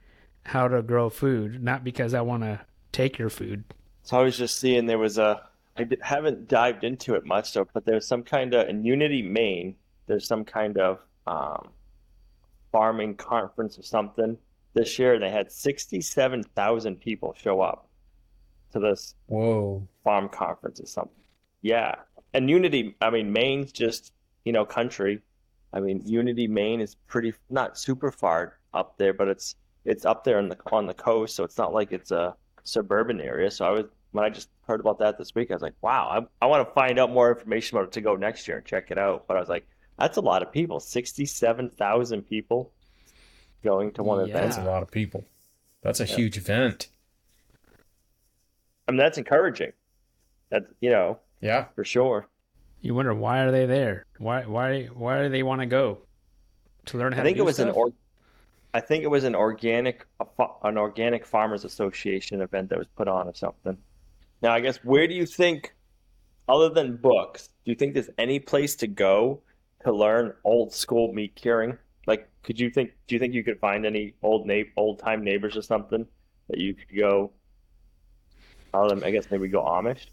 [0.44, 2.60] how to grow food, not because I want to
[2.92, 3.64] take your food.
[4.02, 5.42] So I was just seeing there was a,
[5.76, 9.76] I haven't dived into it much though, but there's some kind of, in Unity, Maine,
[10.06, 11.68] there's some kind of um,
[12.72, 14.38] farming conference or something
[14.74, 15.14] this year.
[15.14, 17.88] and They had 67,000 people show up
[18.72, 21.12] to this whoa, farm conference or something.
[21.62, 21.96] Yeah.
[22.32, 24.12] And Unity, I mean, Maine's just,
[24.44, 25.20] you know, country.
[25.72, 30.24] I mean, Unity, Maine is pretty, not super far up there, but it's, it's up
[30.24, 31.36] there on the, on the coast.
[31.36, 33.50] So it's not like it's a suburban area.
[33.50, 36.08] So I was, when I just heard about that this week, I was like, wow,
[36.40, 38.66] I, I want to find out more information about it to go next year and
[38.66, 39.26] check it out.
[39.28, 39.66] But I was like,
[39.98, 42.72] that's a lot of people, 67,000 people
[43.62, 44.24] going to one Yeah.
[44.30, 44.44] event.
[44.54, 45.24] that's a lot of people.
[45.82, 46.16] That's a Yeah.
[46.16, 46.88] huge event.
[48.86, 49.72] I mean, that's encouraging.
[50.50, 52.26] That's, you know, Yeah, for sure.
[52.80, 54.06] You wonder why are they there?
[54.18, 55.98] Why why why do they want to go?
[56.86, 57.68] To learn how I think to do it was stuff?
[57.68, 57.90] an or,
[58.72, 60.06] I think it was an organic
[60.62, 63.76] an organic farmers association event that was put on or something.
[64.42, 65.74] Now, I guess where do you think,
[66.48, 69.42] other than books, do you think there's any place to go
[69.84, 71.76] to learn old school meat curing?
[72.06, 72.92] Like, could you think?
[73.08, 76.06] Do you think you could find any old na old time neighbors or something
[76.48, 77.32] that you could go?
[78.72, 80.06] Other than, I guess maybe go Amish.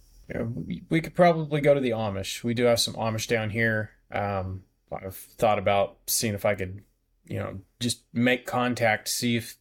[0.90, 2.44] We, could probably go to the Amish.
[2.44, 3.92] We do have some Amish down here.
[4.12, 6.84] Um, I've thought about seeing if I could,
[7.26, 9.58] you know, just make contact, see if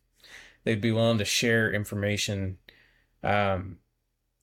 [0.64, 2.58] they'd be willing to share information.
[3.22, 3.78] Um,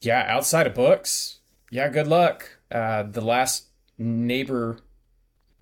[0.01, 1.39] yeah, outside of books,
[1.72, 2.59] yeah, good luck.
[2.72, 3.67] Uh, the last
[3.97, 4.80] neighbor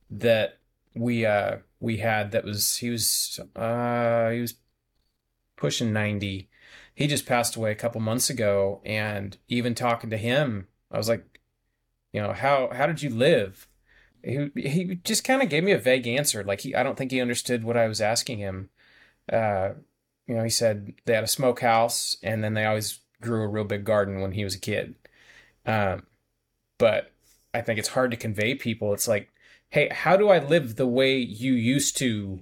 [0.09, 0.59] that
[0.95, 4.55] we uh we had that was he was uh he was
[5.55, 6.48] pushing 90
[6.99, 11.09] he just passed away a couple months ago and even talking to him i was
[11.09, 11.39] like
[12.11, 13.67] you know how how did you live?
[14.23, 17.11] He he just kind of gave me a vague answer like he i don't think
[17.11, 18.69] he understood what i was asking him.
[19.31, 19.71] Uh
[20.27, 23.63] you know he said they had a smokehouse and then they always grew a real
[23.63, 24.95] big garden when he was a kid.
[25.65, 26.03] Um
[26.77, 27.11] but
[27.53, 28.93] i think it's hard to convey people.
[28.93, 29.31] It's like
[29.69, 32.41] hey how do i live the way you used to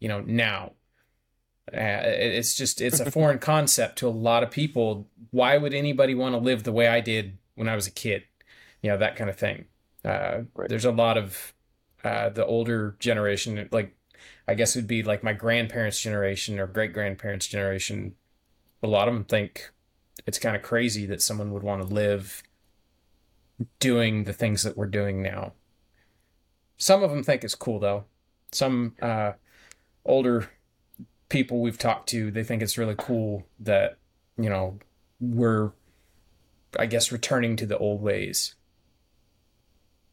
[0.00, 0.72] you know now
[1.72, 5.08] uh, it's just it's a foreign concept to a lot of people.
[5.30, 8.24] Why would anybody want to live the way I did when I was a kid?
[8.82, 9.66] You know that kind of thing.
[10.04, 10.68] Uh, Right.
[10.68, 11.54] There's a lot of
[12.04, 13.94] uh, the older generation, like
[14.48, 18.16] I guess it'd be like my grandparents' generation or great grandparents' generation.
[18.82, 19.70] A lot of them think
[20.26, 22.42] it's kind of crazy that someone would want to live
[23.78, 25.52] doing the things that we're doing now.
[26.76, 28.04] Some of them think it's cool though.
[28.50, 29.32] Some uh,
[30.04, 30.50] older
[31.32, 33.96] people we've talked to, they think it's really cool that,
[34.36, 34.78] you know,
[35.18, 35.70] we're,
[36.78, 38.54] I guess, returning to the old ways.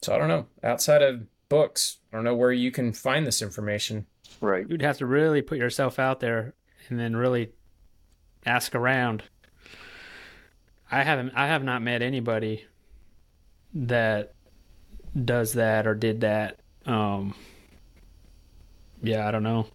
[0.01, 0.45] So I don't know.
[0.63, 4.05] Outside of books, I don't know where you can find this information.
[4.39, 4.65] Right.
[4.67, 6.53] You'd have to really put yourself out there
[6.87, 7.51] and then really
[8.45, 9.23] ask around.
[10.89, 12.65] I haven't I have not met anybody
[13.73, 14.33] that
[15.25, 16.61] does that or did that.
[16.85, 17.35] Um
[19.03, 19.67] yeah, I don't know.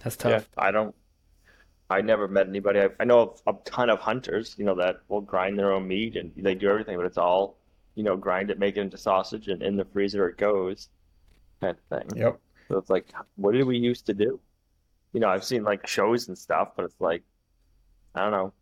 [0.00, 0.48] That's tough.
[0.56, 0.64] Yeah.
[0.64, 0.94] I don't.
[1.90, 2.80] I never met anybody.
[2.80, 5.88] I, I know of a ton of hunters, you know, that will grind their own
[5.88, 7.58] meat and they do everything, but it's all,
[7.96, 10.88] you know, grind it, make it into sausage, and in the freezer it goes,
[11.60, 12.18] kind of thing.
[12.18, 12.40] Yep.
[12.68, 14.40] So it's like, what did we used to do?
[15.12, 17.22] You know, I've seen like shows and stuff, but it's like,
[18.14, 18.52] I don't know.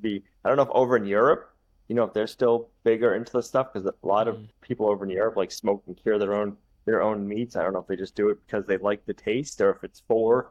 [0.00, 1.54] Be I don't know if over in Europe,
[1.88, 4.48] you know, if they're still bigger into the stuff because a lot of Mhm.
[4.62, 7.56] people over in Europe like smoke and cure their own their own meats.
[7.56, 9.84] I don't know if they just do it because they like the taste or if
[9.84, 10.50] it's for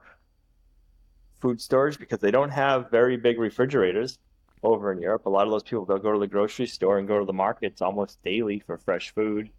[1.41, 4.19] food storage because they don't have very big refrigerators
[4.63, 5.25] over in Europe.
[5.25, 7.33] A lot of those people they'll go to the grocery store and go to the
[7.33, 9.49] markets almost daily for fresh food.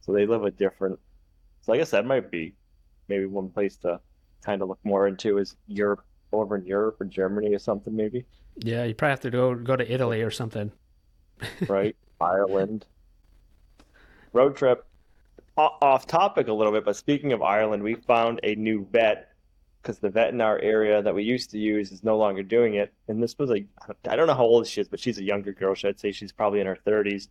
[0.00, 0.98] So they live a different.
[1.60, 2.54] So I guess that might be
[3.08, 4.00] maybe one place to
[4.42, 8.24] kind of look more into is Europe over in Europe or Germany or something maybe,
[8.56, 10.72] Yeah, you probably have to go go to Italy or something.
[11.68, 11.94] right?
[12.20, 12.86] Ireland.
[14.32, 14.86] Road trip.
[15.58, 19.31] O- off topic a little bit, but speaking of Ireland, we found a new vet
[19.82, 22.74] because the vet in our area that we used to use is no longer doing
[22.74, 22.92] it.
[23.08, 23.66] And this was like,
[24.08, 25.74] I don't know how old she is, but she's a younger girl.
[25.74, 27.28] So I'd say she's probably in her 30s.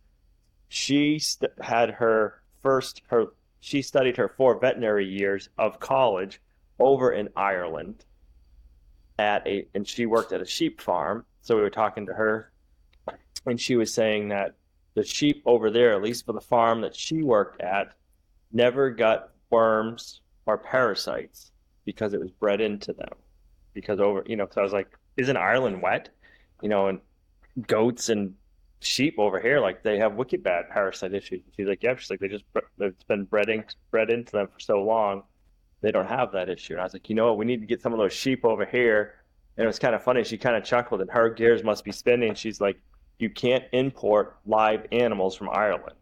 [0.68, 3.28] She st- had her first, her
[3.60, 6.42] she studied her four veterinary years of college
[6.78, 8.04] over in Ireland
[9.18, 11.24] at a, and she worked at a sheep farm.
[11.40, 12.52] So we were talking to her,
[13.46, 14.56] and she was saying that
[14.94, 17.94] the sheep over there, at least for the farm that she worked at,
[18.52, 21.51] never got worms or parasites
[21.84, 23.12] because it was bred into them.
[23.74, 26.10] Because over, you know, because I was like, isn't Ireland wet?
[26.60, 27.00] You know, and
[27.66, 28.34] goats and
[28.80, 31.42] sheep over here, like they have wicked bad parasite issues.
[31.56, 32.44] She's like, yeah, she's like, they just,
[32.78, 33.48] it's been bred,
[33.90, 35.22] bred into them for so long,
[35.80, 36.74] they don't have that issue.
[36.74, 38.44] And I was like, you know what, we need to get some of those sheep
[38.44, 39.14] over here.
[39.56, 40.24] And it was kind of funny.
[40.24, 42.34] She kind of chuckled, and her gears must be spinning.
[42.34, 42.80] She's like,
[43.18, 45.96] you can't import live animals from Ireland.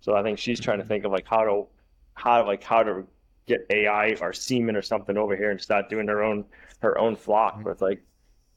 [0.00, 1.66] So I think she's trying to think of like how to,
[2.12, 3.06] how like how to
[3.46, 6.44] get AI or semen or something over here and start doing her own
[6.80, 7.62] her own flock.
[7.62, 8.02] But it's like,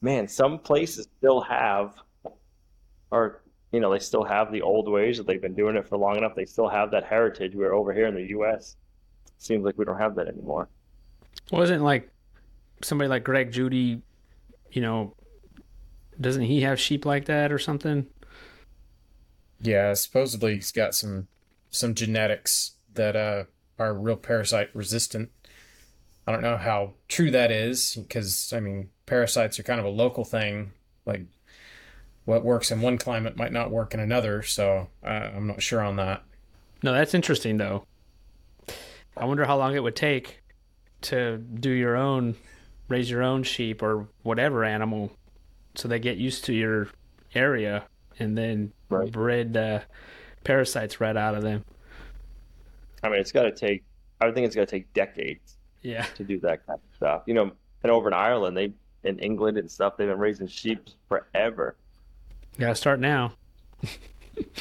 [0.00, 1.94] man, some places still have,
[3.10, 5.98] or you know, they still have the old ways that they've been doing it for
[5.98, 6.34] long enough.
[6.34, 7.54] They still have that heritage.
[7.54, 8.76] Where over here in the U.S.,
[9.38, 10.68] seems like we don't have that anymore.
[11.52, 12.10] Wasn't like
[12.82, 14.02] somebody like Greg Judy,
[14.70, 15.14] you know,
[16.20, 18.06] doesn't he have sheep like that or something?
[19.60, 21.28] Yeah, supposedly he's got some
[21.70, 23.44] some genetics that uh,
[23.78, 25.30] are real parasite resistant.
[26.26, 29.90] I don't know how true that is because I mean parasites are kind of a
[29.90, 30.72] local thing.
[31.06, 31.22] Like
[32.24, 35.80] what works in one climate might not work in another, so uh, I'm not sure
[35.80, 36.22] on that.
[36.82, 37.84] No, that's interesting though.
[39.16, 40.42] I wonder how long it would take
[41.02, 42.36] to do your own,
[42.88, 45.10] raise your own sheep or whatever animal,
[45.74, 46.88] so they get used to your
[47.34, 47.84] area
[48.18, 49.10] and then Right.
[49.12, 49.80] bred uh,
[50.44, 51.64] parasites right out of them.
[53.02, 53.84] I mean, it's got to take.
[54.20, 56.02] I would think it's got to take decades Yeah.
[56.16, 57.22] to do that kind of stuff.
[57.26, 58.72] You know, and over in Ireland, they
[59.04, 61.76] in England and stuff, they've been raising sheep forever,
[62.58, 63.32] Gotta start now.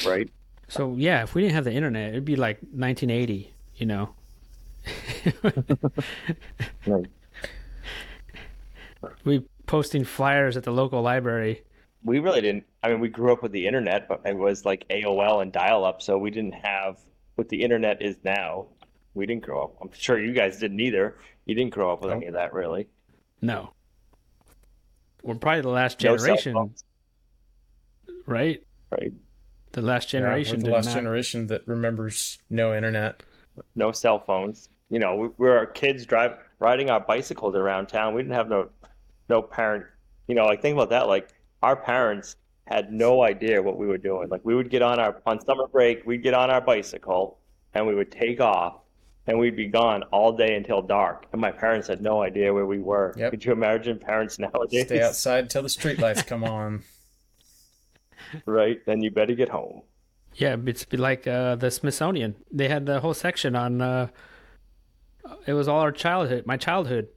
[0.05, 0.29] right?
[0.67, 3.51] So yeah, if we didn't have the internet, it'd be like 1980.
[3.77, 4.09] You know.
[9.23, 11.63] We posting flyers at the local library.
[12.03, 12.65] We really didn't.
[12.83, 16.01] I mean, we grew up with the internet, but it was like AOL and dial-up,
[16.01, 16.97] so we didn't have
[17.37, 18.65] what the internet is now.
[19.13, 19.77] We didn't grow up.
[19.81, 21.17] I'm sure you guys didn't either.
[21.45, 22.87] You didn't grow up with any of that, really.
[23.41, 23.71] No.
[25.23, 26.83] We're probably the last generation, phones,
[28.25, 28.63] right?
[28.91, 29.13] right?
[29.71, 30.95] The last Yeah, we're generation the last not.
[30.95, 33.23] generation that remembers no internet.
[33.75, 34.69] No cell phones.
[34.89, 38.13] You know, we, we were kids drive riding our bicycles around town.
[38.13, 38.69] We didn't have no
[39.29, 39.85] no parent.
[40.27, 41.07] You know, like think about that.
[41.07, 41.29] Like
[41.61, 42.35] our parents
[42.67, 44.29] had no idea what we were doing.
[44.29, 47.39] Like we would get on our on summer break, we'd get on our bicycle
[47.73, 48.81] and we would take off
[49.25, 51.25] and we'd be gone all day until dark.
[51.31, 53.13] And my parents had no idea where we were.
[53.17, 53.31] Yep.
[53.31, 54.85] Could you imagine parents nowadays?
[54.85, 56.83] Stay outside until the streetlights come on.
[58.45, 58.85] Right?
[58.85, 59.83] Then you better get home.
[60.33, 62.35] Yeah, it's like uh, the Smithsonian.
[62.51, 63.81] They had the whole section on.
[63.81, 64.07] Uh,
[65.45, 67.07] it was all our childhood, my childhood.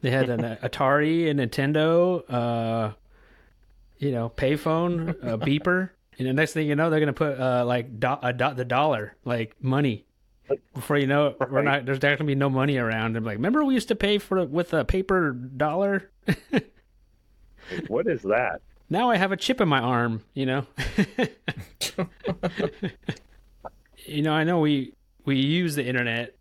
[0.00, 2.94] They had an Atari, a Nintendo, uh,
[4.02, 5.90] you know, payphone, a beeper.
[6.18, 8.64] And the next thing you know, they're gonna put uh, like do- a do- the
[8.64, 10.06] dollar, like money.
[10.74, 11.86] Before you know it, we're not.
[11.86, 13.16] There's not gonna be no money around.
[13.16, 16.10] I'm like, remember we used to pay for with a paper dollar.
[17.86, 18.60] What is that?
[18.90, 20.66] Now I have a chip in my arm, you know.
[24.04, 24.94] you know, I know we
[25.24, 26.34] we use the internet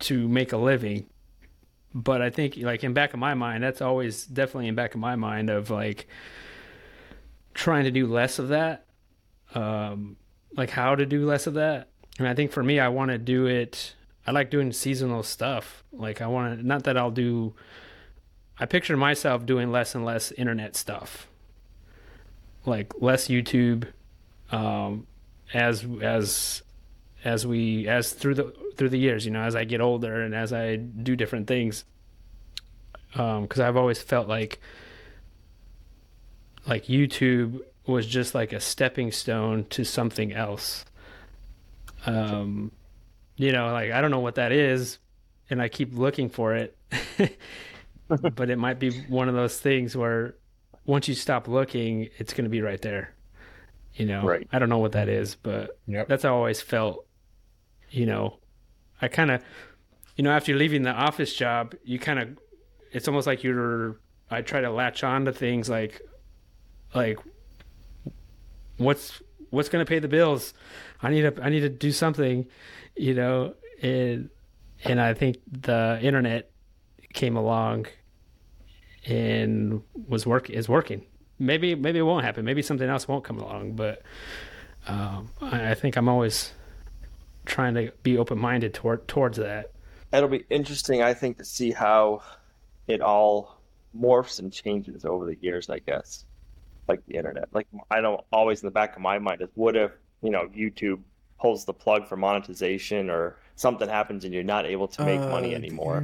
[0.00, 1.06] to make a living,
[1.96, 5.00] but I think like in back of my mind, that's always definitely in back of
[5.00, 6.06] my mind of like
[7.54, 8.84] trying to do less of that.
[9.54, 10.16] Um
[10.54, 11.88] like how to do less of that.
[12.18, 13.94] And I think for me I want to do it
[14.26, 15.84] I like doing seasonal stuff.
[15.90, 17.54] Like I want to not that I'll do
[18.58, 21.28] I picture myself doing less and less internet stuff,
[22.66, 23.88] like less YouTube,
[24.50, 25.06] um,
[25.54, 26.62] as as
[27.26, 30.34] as we as through the through the years, you know, as I get older and
[30.34, 31.84] as I do different things,
[33.16, 34.60] um because I've always felt like
[36.66, 40.84] like YouTube was just like a stepping stone to something else.
[42.06, 42.70] Um,
[43.36, 44.98] you know, like I don't know what that is,
[45.50, 46.76] and I keep looking for it.
[48.08, 50.36] but it might be one of those things where
[50.84, 53.12] once you stop looking, it's going to be right there.
[53.94, 54.46] You know, Right.
[54.52, 56.06] I don't know what that is, but Yep.
[56.08, 57.04] that's how I always felt.
[57.96, 58.40] You know,
[59.00, 59.42] I kind of,
[60.16, 62.38] you know, after leaving the office job, you kind of,
[62.92, 63.98] it's almost like you're.
[64.30, 66.02] I try to latch on to things like,
[66.94, 67.18] like,
[68.76, 70.52] what's what's going to pay the bills?
[71.02, 72.46] I need to I need to do something,
[72.96, 74.28] you know, and
[74.84, 76.50] and I think the internet
[77.14, 77.86] came along
[79.06, 81.06] and was work is working.
[81.38, 82.44] Maybe maybe it won't happen.
[82.44, 83.76] Maybe something else won't come along.
[83.76, 84.02] But
[84.86, 86.52] um, I, I think I'm always
[87.46, 89.72] trying to be open minded toward towards that.
[90.12, 92.22] It'll be interesting, I think, to see how
[92.86, 93.60] it all
[93.98, 96.24] morphs and changes over the years, I guess.
[96.88, 97.48] Like the internet.
[97.52, 99.90] Like I know always in the back of my mind is what if,
[100.22, 101.00] you know, YouTube
[101.40, 105.54] pulls the plug for monetization or something happens and you're not able to make money
[105.54, 105.96] anymore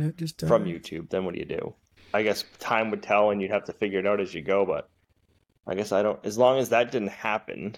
[0.47, 1.75] from YouTube, then what do you do?
[2.15, 4.67] I guess time would tell and you'd have to figure it out as you go,
[4.67, 4.91] but
[5.67, 7.77] I guess I don't as long as that didn't happen,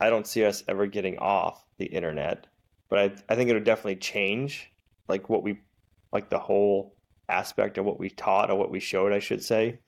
[0.00, 2.46] I don't see us ever getting off the internet.
[2.88, 4.70] But I I think it'll definitely change
[5.08, 5.58] like what we
[6.12, 6.94] like the whole
[7.28, 9.78] aspect of what we taught or what we showed, I should say.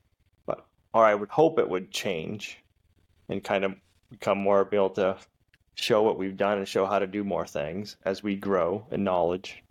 [0.46, 2.62] But or I would hope it would change
[3.28, 3.74] and kind of
[4.11, 5.16] become more able to
[5.74, 9.05] show what we've done and show how to do more things as we grow in
[9.05, 9.62] knowledge.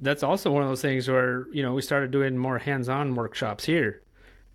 [0.00, 3.64] That's also one of those things where you know we started doing more hands-on workshops
[3.64, 4.02] here.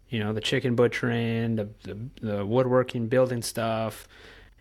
[0.10, 4.08] You know, the chicken butchering, the the, the woodworking, building stuff.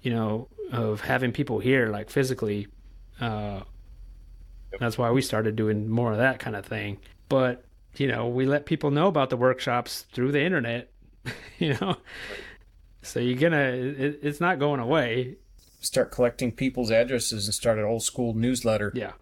[0.03, 2.67] You know, of having people here like physically.
[3.21, 3.61] Uh,
[4.79, 6.99] that's why we started doing more of that kind of thing.
[7.29, 7.65] But
[7.97, 10.91] you know, we let people know about the workshops through the internet.
[11.59, 11.97] you know,
[13.03, 13.73] so you're gonna.
[13.73, 15.37] It, it's not going away.
[15.81, 18.93] Start collecting people's addresses and start an old school newsletter.
[18.95, 19.13] Yeah.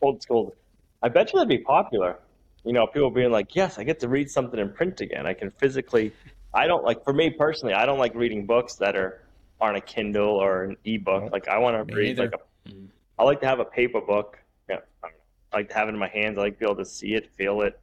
[0.00, 0.54] Old school.
[1.02, 2.18] I bet you that'd be popular.
[2.64, 5.26] You know, people being like, "Yes, I get to read something in print again.
[5.26, 6.12] I can physically."
[6.54, 9.22] I don't like, for me personally, I don't like reading books that are
[9.62, 11.22] on a Kindle or an ebook.
[11.24, 11.32] Nope.
[11.32, 12.30] Like I want to Me read neither.
[12.30, 12.68] like a.
[12.70, 12.88] Mm.
[13.18, 14.38] I like to have a paper book.
[14.68, 15.08] Yeah, I.
[15.52, 16.38] I like to have it in my hands.
[16.38, 17.78] I like to be able to see it, feel it.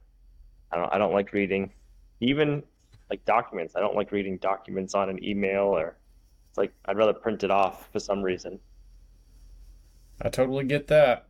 [0.70, 0.92] I don't.
[0.94, 1.72] I don't like reading,
[2.20, 2.62] even
[3.08, 3.74] like documents.
[3.76, 5.96] I don't like reading documents on an email or.
[6.48, 8.58] It's like I'd rather print it off for some reason.
[10.20, 11.28] I totally get that.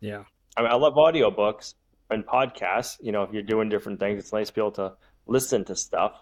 [0.00, 0.24] Yeah.
[0.54, 1.74] I mean, I love audiobooks
[2.10, 2.98] and podcasts.
[3.00, 4.92] You know, if you're doing different things, it's nice to be able to
[5.26, 6.12] listen to stuff.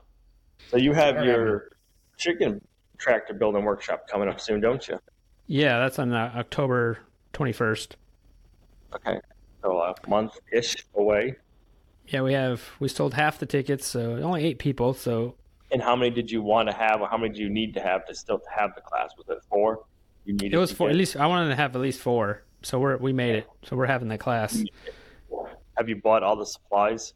[0.68, 1.26] So you have Alright.
[1.26, 1.70] your
[2.16, 2.60] chicken
[3.00, 5.00] tractor building workshop coming up soon, don't you?
[5.46, 6.98] Yeah, that's on uh, October
[7.32, 7.92] 21st.
[8.94, 9.18] Okay.
[9.62, 11.36] So a month ish away.
[12.06, 14.94] Yeah, we have we sold half the tickets, so only eight people.
[14.94, 15.34] So
[15.70, 17.80] And how many did you want to have, or how many do you need to
[17.80, 19.10] have to still have the class?
[19.16, 19.84] Was it four?
[20.24, 20.88] You needed it was four.
[20.88, 22.42] get- At least I wanted to have at least four.
[22.62, 23.48] So we're we made it.
[23.64, 24.62] So we're having the class.
[25.76, 27.14] Have you bought all the supplies?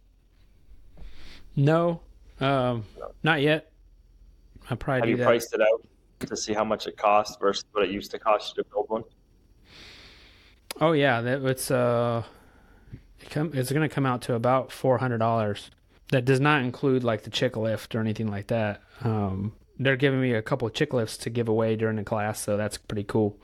[1.56, 2.00] No,
[2.40, 2.84] um,
[3.22, 3.70] not yet.
[4.70, 5.24] I'll probably Have do you that.
[5.24, 5.82] priced it out
[6.26, 8.86] to see how much it costs versus what it used to cost you to build
[8.88, 9.04] one?
[10.80, 12.22] Oh yeah, that it's uh,
[13.20, 15.70] it come, it's going to come out to about four hundred dollars.
[16.10, 18.82] That does not include like the chick lift or anything like that.
[19.02, 22.40] Um, they're giving me a couple of chick lifts to give away during the class,
[22.40, 23.38] so that's pretty cool.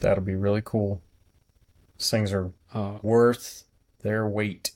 [0.00, 1.02] That'll be really cool.
[1.98, 3.64] These things are Uh, worth
[4.02, 4.72] their weight.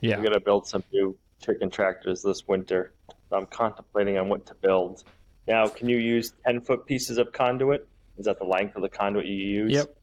[0.00, 2.92] yeah, I'm gonna build some new chicken tractors this winter.
[3.32, 5.04] I'm contemplating on what to build.
[5.46, 7.86] Now, can you use 10 foot pieces of conduit?
[8.18, 9.72] Is that the length of the conduit you use?
[9.72, 9.96] Yep.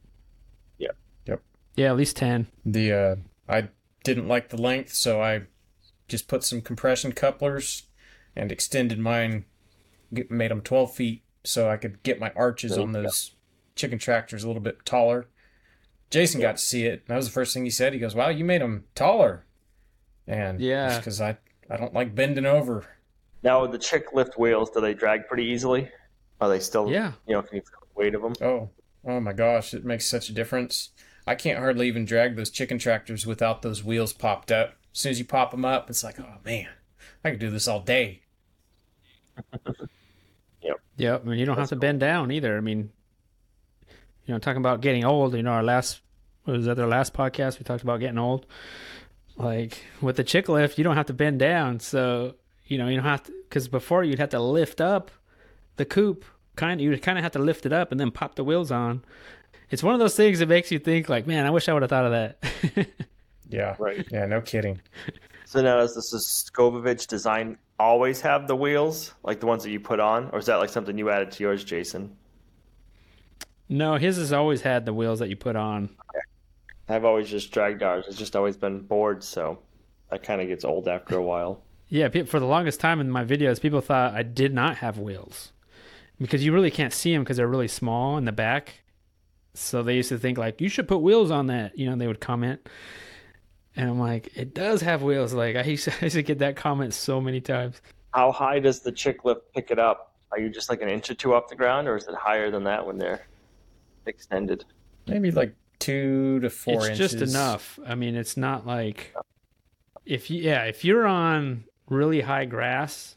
[0.78, 0.88] yeah,
[1.26, 1.42] Yep.
[1.76, 2.48] Yeah, at least ten.
[2.66, 3.16] The uh,
[3.50, 3.70] I
[4.04, 5.44] didn't like the length, so I
[6.08, 7.84] just put some compression couplers
[8.36, 9.46] and extended mine,
[10.30, 13.02] made them 12 feet, so I could get my arches There on you go.
[13.04, 13.36] those
[13.76, 15.28] chicken tractors a little bit taller.
[16.10, 17.00] Jason got to see it.
[17.02, 17.92] And that was the first thing he said.
[17.94, 19.46] He goes, "Wow, you made them taller."
[20.28, 20.98] And Yeah.
[20.98, 21.38] because I
[21.70, 22.86] I don't like bending over.
[23.46, 25.90] Now, the chick lift wheels, do they drag pretty easily?
[26.42, 28.34] Are they still, Yeah, you know, can you feel the weight of them?
[28.42, 28.70] Oh,
[29.08, 30.90] oh my gosh, it makes such a difference.
[31.28, 34.70] I can't hardly even drag those chicken tractors without those wheels popped up.
[34.94, 36.70] As soon as you pop them up, it's like, oh man,
[37.24, 38.24] I could do this all day.
[40.62, 41.22] Yep, Yep.
[41.24, 41.82] I mean you don't have to cool.
[41.82, 42.58] bend down either.
[42.58, 42.90] I mean,
[44.26, 45.36] you know, talking about getting old.
[45.36, 46.02] You know, our last
[46.46, 46.80] what was that?
[46.80, 48.46] Our last podcast we talked about getting old.
[49.38, 51.80] Like with the chick lift, you don't have to bend down.
[51.80, 52.36] So
[52.68, 55.12] you know you don't have to because before you'd have to lift up
[55.78, 56.26] the coop.
[56.56, 58.44] Kind of you would kind of have to lift it up and then pop the
[58.44, 59.04] wheels on.
[59.70, 61.82] It's one of those things that makes you think like, man, I wish I would
[61.82, 62.88] have thought of that.
[63.50, 64.06] Yeah, Right.
[64.10, 64.82] yeah, no kidding.
[65.46, 69.80] So now, does this Suscovich design always have the wheels, like the ones that you
[69.80, 70.30] put on?
[70.32, 72.18] Or is that like something you added to yours, Jason?
[73.70, 75.96] no, his has always had the wheels that you put on.
[76.88, 78.06] I've always just dragged ours.
[78.08, 79.60] It's just always been bored so
[80.12, 81.65] that kind of gets old after a while.
[81.90, 85.52] Yeah, for the longest time in my videos, people thought I did not have wheels
[86.20, 88.82] because you really can't see them because they're really small in the back.
[89.54, 91.78] So they used to think like you should put wheels on that.
[91.78, 92.68] You know, they would comment,
[93.76, 95.34] and I'm like, it does have wheels.
[95.34, 97.82] Like I used to, I used to get that comment so many times.
[98.14, 100.14] How high does the chick lift pick it up?
[100.32, 102.52] Are you just like an inch or two off the ground, or is it higher
[102.52, 103.26] than that when they're
[104.06, 104.66] extended?
[105.08, 107.12] Maybe like two to four it's inches.
[107.12, 107.80] just enough.
[107.86, 109.14] I mean, it's not like
[110.06, 113.16] if you yeah, if you're on really high grass,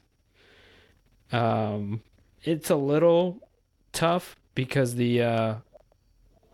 [1.32, 2.02] um,
[2.42, 3.40] it's a little
[3.92, 5.54] tough because the uh,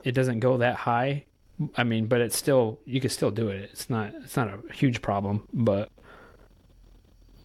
[0.03, 1.25] it doesn't go that high.
[1.77, 3.71] I mean, but it's still you can still do it.
[3.73, 5.91] It's not it's not a huge problem, but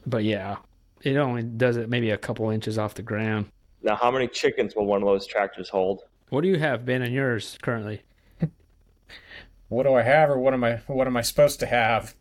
[0.05, 0.57] but yeah,
[1.01, 3.45] it only does it maybe a couple inches off the ground.
[3.81, 6.01] Now, how many chickens will one of those tractors hold?
[6.29, 8.01] What do you have, Ben, in yours currently?
[9.69, 10.77] What do I have, or what am I?
[10.87, 12.15] What am I supposed to have?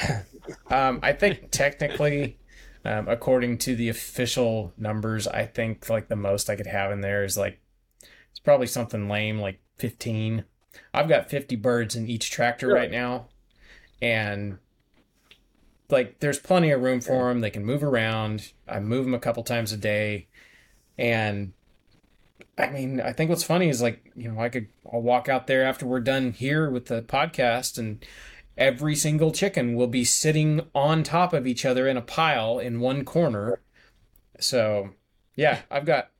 [0.70, 2.38] um, I think technically,
[2.84, 7.00] um, according to the official numbers, I think like the most I could have in
[7.00, 7.60] there is like
[8.30, 10.44] it's probably something lame, like fifteen.
[10.94, 12.80] I've got fifty birds in each tractor Really?
[12.80, 13.28] right now,
[14.00, 14.58] and
[15.90, 17.40] like there's plenty of room for them.
[17.40, 18.52] They can move around.
[18.66, 20.28] I move them a couple times a day,
[20.98, 21.52] and
[22.58, 25.46] I mean, I think what's funny is like, you know, I could, I'll walk out
[25.46, 28.04] there after we're done here with the podcast and
[28.56, 32.80] every single chicken will be sitting on top of each other in a pile in
[32.80, 33.60] one corner.
[34.40, 34.90] So,
[35.36, 36.10] yeah, I've got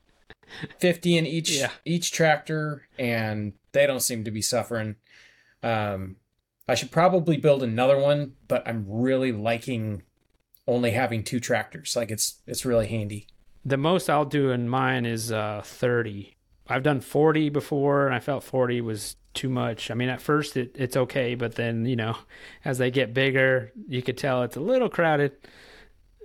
[0.79, 1.71] 50 in each, Yeah.
[1.85, 4.97] each tractor and they don't seem to be suffering.
[5.63, 6.17] Um,
[6.69, 10.03] I should probably build another one, but I'm really liking
[10.67, 11.97] only having two tractors.
[11.97, 13.27] Like it's, it's really handy.
[13.65, 16.35] The most I'll do in mine is uh, 30.
[16.69, 19.91] I've done 40 before, and I felt 40 was too much.
[19.91, 22.17] I mean, at first it, it's okay, but then, you know,
[22.65, 25.33] as they get bigger, you could tell it's a little crowded.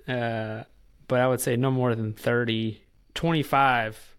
[0.08, 0.64] Uh,
[1.08, 2.82] but I would say no more than 30.
[3.14, 4.16] 25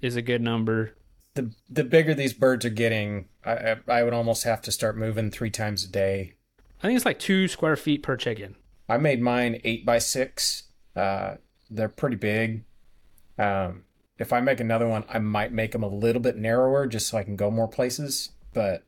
[0.00, 0.94] is a good number.
[1.34, 4.96] The the bigger these birds are getting, I I, I would almost have to start
[4.96, 6.34] moving three times a day.
[6.82, 8.56] I think it's like two square feet per chicken.
[8.88, 10.64] I made mine eight by six.
[10.94, 11.36] Uh,
[11.68, 12.64] they're pretty big.
[13.38, 13.82] Um,
[14.18, 17.18] if I make another one, I might make them a little bit narrower just so
[17.18, 18.30] I can go more places.
[18.52, 18.84] But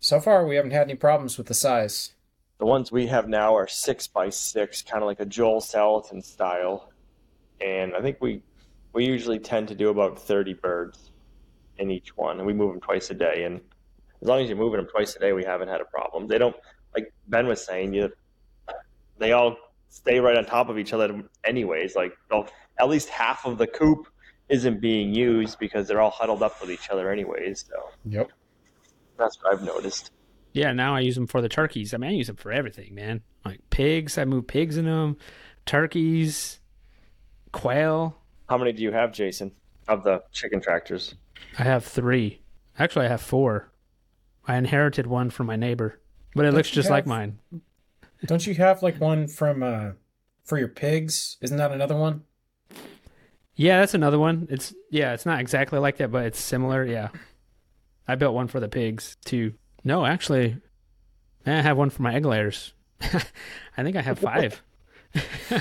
[0.00, 2.12] so far, we haven't had any problems with the size.
[2.58, 6.24] The ones we have now are six by six, kind of like a Joel Salatin
[6.24, 6.90] style,
[7.60, 8.42] and I think we
[8.92, 11.10] we usually tend to do about thirty birds
[11.78, 13.44] in each one, and we move them twice a day.
[13.44, 13.60] And
[14.22, 16.28] as long as you're moving them twice a day, we haven't had a problem.
[16.28, 16.56] They don't
[16.94, 18.10] like Ben was saying, you
[19.18, 19.56] they all
[19.88, 21.94] stay right on top of each other anyways.
[21.94, 22.16] Like
[22.78, 24.06] at least half of the coop
[24.48, 27.64] isn't being used because they're all huddled up with each other anyways.
[27.68, 28.30] So Yep.
[29.18, 30.12] that's what I've noticed.
[30.52, 31.92] Yeah, now I use them for the turkeys.
[31.92, 33.22] I mean, I use them for everything, man.
[33.44, 35.16] Like pigs, I move pigs in them,
[35.66, 36.60] turkeys,
[37.52, 38.16] quail.
[38.48, 39.52] How many do you have, Jason,
[39.88, 41.14] of the chicken tractors?
[41.58, 42.40] I have three.
[42.78, 43.70] Actually, I have four.
[44.46, 46.00] I inherited one from my neighbor,
[46.34, 47.38] but it looks you just like mine.
[48.24, 49.90] Don't you have like one from uh
[50.44, 51.36] for your pigs?
[51.42, 52.22] Isn't that another one?
[53.56, 54.46] Yeah, that's another one.
[54.50, 56.84] It's yeah, it's not exactly like that, but it's similar.
[56.84, 57.08] Yeah,
[58.06, 59.54] I built one for the pigs too.
[59.82, 60.58] No, actually,
[61.46, 62.74] eh, I have one for my egg layers.
[63.00, 64.62] I think I have five.
[65.14, 65.60] I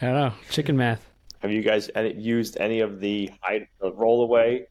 [0.00, 0.32] don't know.
[0.50, 1.06] Chicken math.
[1.40, 4.66] Have you guys used any of the hide, the rollaway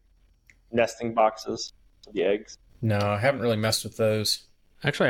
[0.71, 1.73] nesting boxes
[2.03, 2.57] for the eggs?
[2.81, 4.45] No, I haven't really messed with those.
[4.83, 5.09] Actually,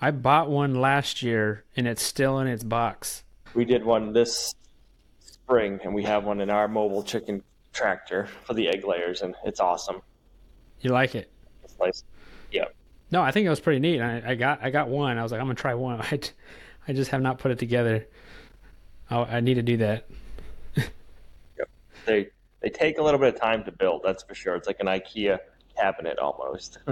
[0.00, 3.23] I, I bought one last year, and it's still in its box.
[3.54, 4.54] We did one this
[5.20, 7.42] spring, and we have one in our mobile chicken
[7.72, 10.00] tractor for the egg layers, and it's awesome.
[10.80, 11.30] You like it?
[11.62, 12.04] It's nice.
[12.50, 12.66] Yeah,
[13.10, 14.00] No, I think it was pretty neat.
[14.00, 15.18] I, I got I got one.
[15.18, 16.00] I was like, I'm gonna try one.
[16.12, 16.20] I,
[16.86, 18.06] I just have not put it together.
[19.10, 20.06] I, I need to do that.
[22.06, 22.28] they
[22.60, 24.02] they take a little bit of time to build.
[24.04, 24.54] That's for sure.
[24.54, 25.38] It's like an IKEA
[25.76, 26.78] cabinet almost.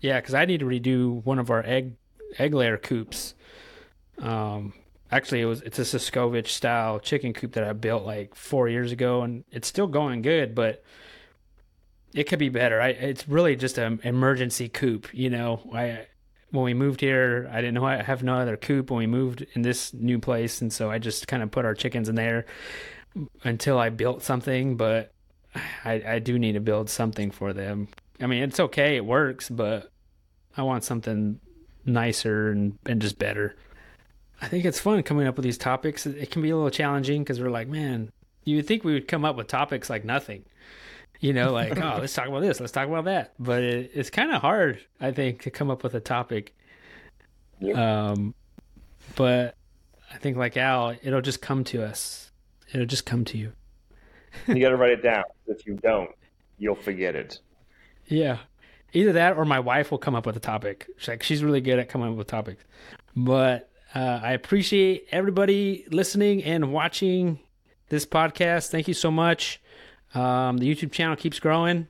[0.00, 1.94] Yeah, because I need to redo one of our egg
[2.36, 3.34] egg layer coops.
[4.18, 4.74] Um,
[5.10, 8.92] actually, it was it's a Suscovich style chicken coop that I built like four years
[8.92, 10.82] ago, and it's still going good, but
[12.14, 12.80] it could be better.
[12.80, 15.12] I it's really just an emergency coop.
[15.12, 16.06] You know, I
[16.50, 19.44] when we moved here, I didn't know I have no other coop when we moved
[19.54, 22.46] in this new place, and so I just kind of put our chickens in there
[23.42, 24.76] until I built something.
[24.76, 25.12] But
[25.84, 27.88] I I do need to build something for them.
[28.20, 29.90] I mean, it's okay, it works, but
[30.56, 31.40] I want something
[31.84, 33.56] nicer and, and just better.
[34.44, 36.04] I think it's fun coming up with these topics.
[36.04, 38.12] It can be a little challenging because we're like, man,
[38.44, 40.44] you would think we would come up with topics like nothing.
[41.18, 43.32] You know, like, oh, let's talk about this, let's talk about that.
[43.38, 46.54] But it, it's kind of hard, I think, to come up with a topic.
[47.74, 48.34] Um,
[49.16, 49.54] but
[50.12, 52.30] I think, like Al, it'll just come to us.
[52.70, 53.52] It'll just come to you.
[54.46, 55.24] you got to write it down.
[55.46, 56.10] If you don't,
[56.58, 57.38] you'll forget it.
[58.08, 58.40] Yeah.
[58.92, 60.86] Either that or my wife will come up with a topic.
[60.98, 62.62] She's like she's really good at coming up with topics.
[63.16, 67.38] But uh, I appreciate everybody listening and watching
[67.88, 68.70] this podcast.
[68.70, 69.60] Thank you so much.
[70.14, 71.88] Um, the YouTube channel keeps growing.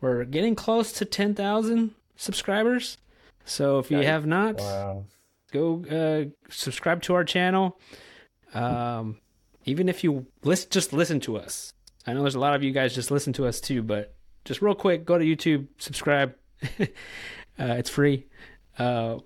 [0.00, 2.98] We're getting close to 10,000 subscribers.
[3.44, 5.04] So if you have not, Wow.
[5.52, 7.78] go uh, subscribe to our channel.
[8.54, 9.18] Um,
[9.64, 11.72] even if you listen, just listen to us.
[12.06, 14.62] I know there's a lot of you guys just listen to us too, but just
[14.62, 16.34] real quick, go to YouTube, subscribe.
[16.80, 16.86] uh,
[17.58, 18.26] it's free.
[18.78, 19.18] Uh,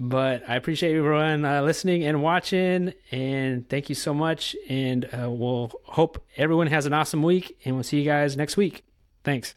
[0.00, 4.54] but I appreciate everyone uh, listening and watching, and thank you so much.
[4.68, 8.56] And uh, we'll hope everyone has an awesome week, and we'll see you guys next
[8.56, 8.84] week.
[9.24, 9.54] Thanks.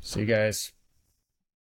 [0.00, 0.72] See you guys.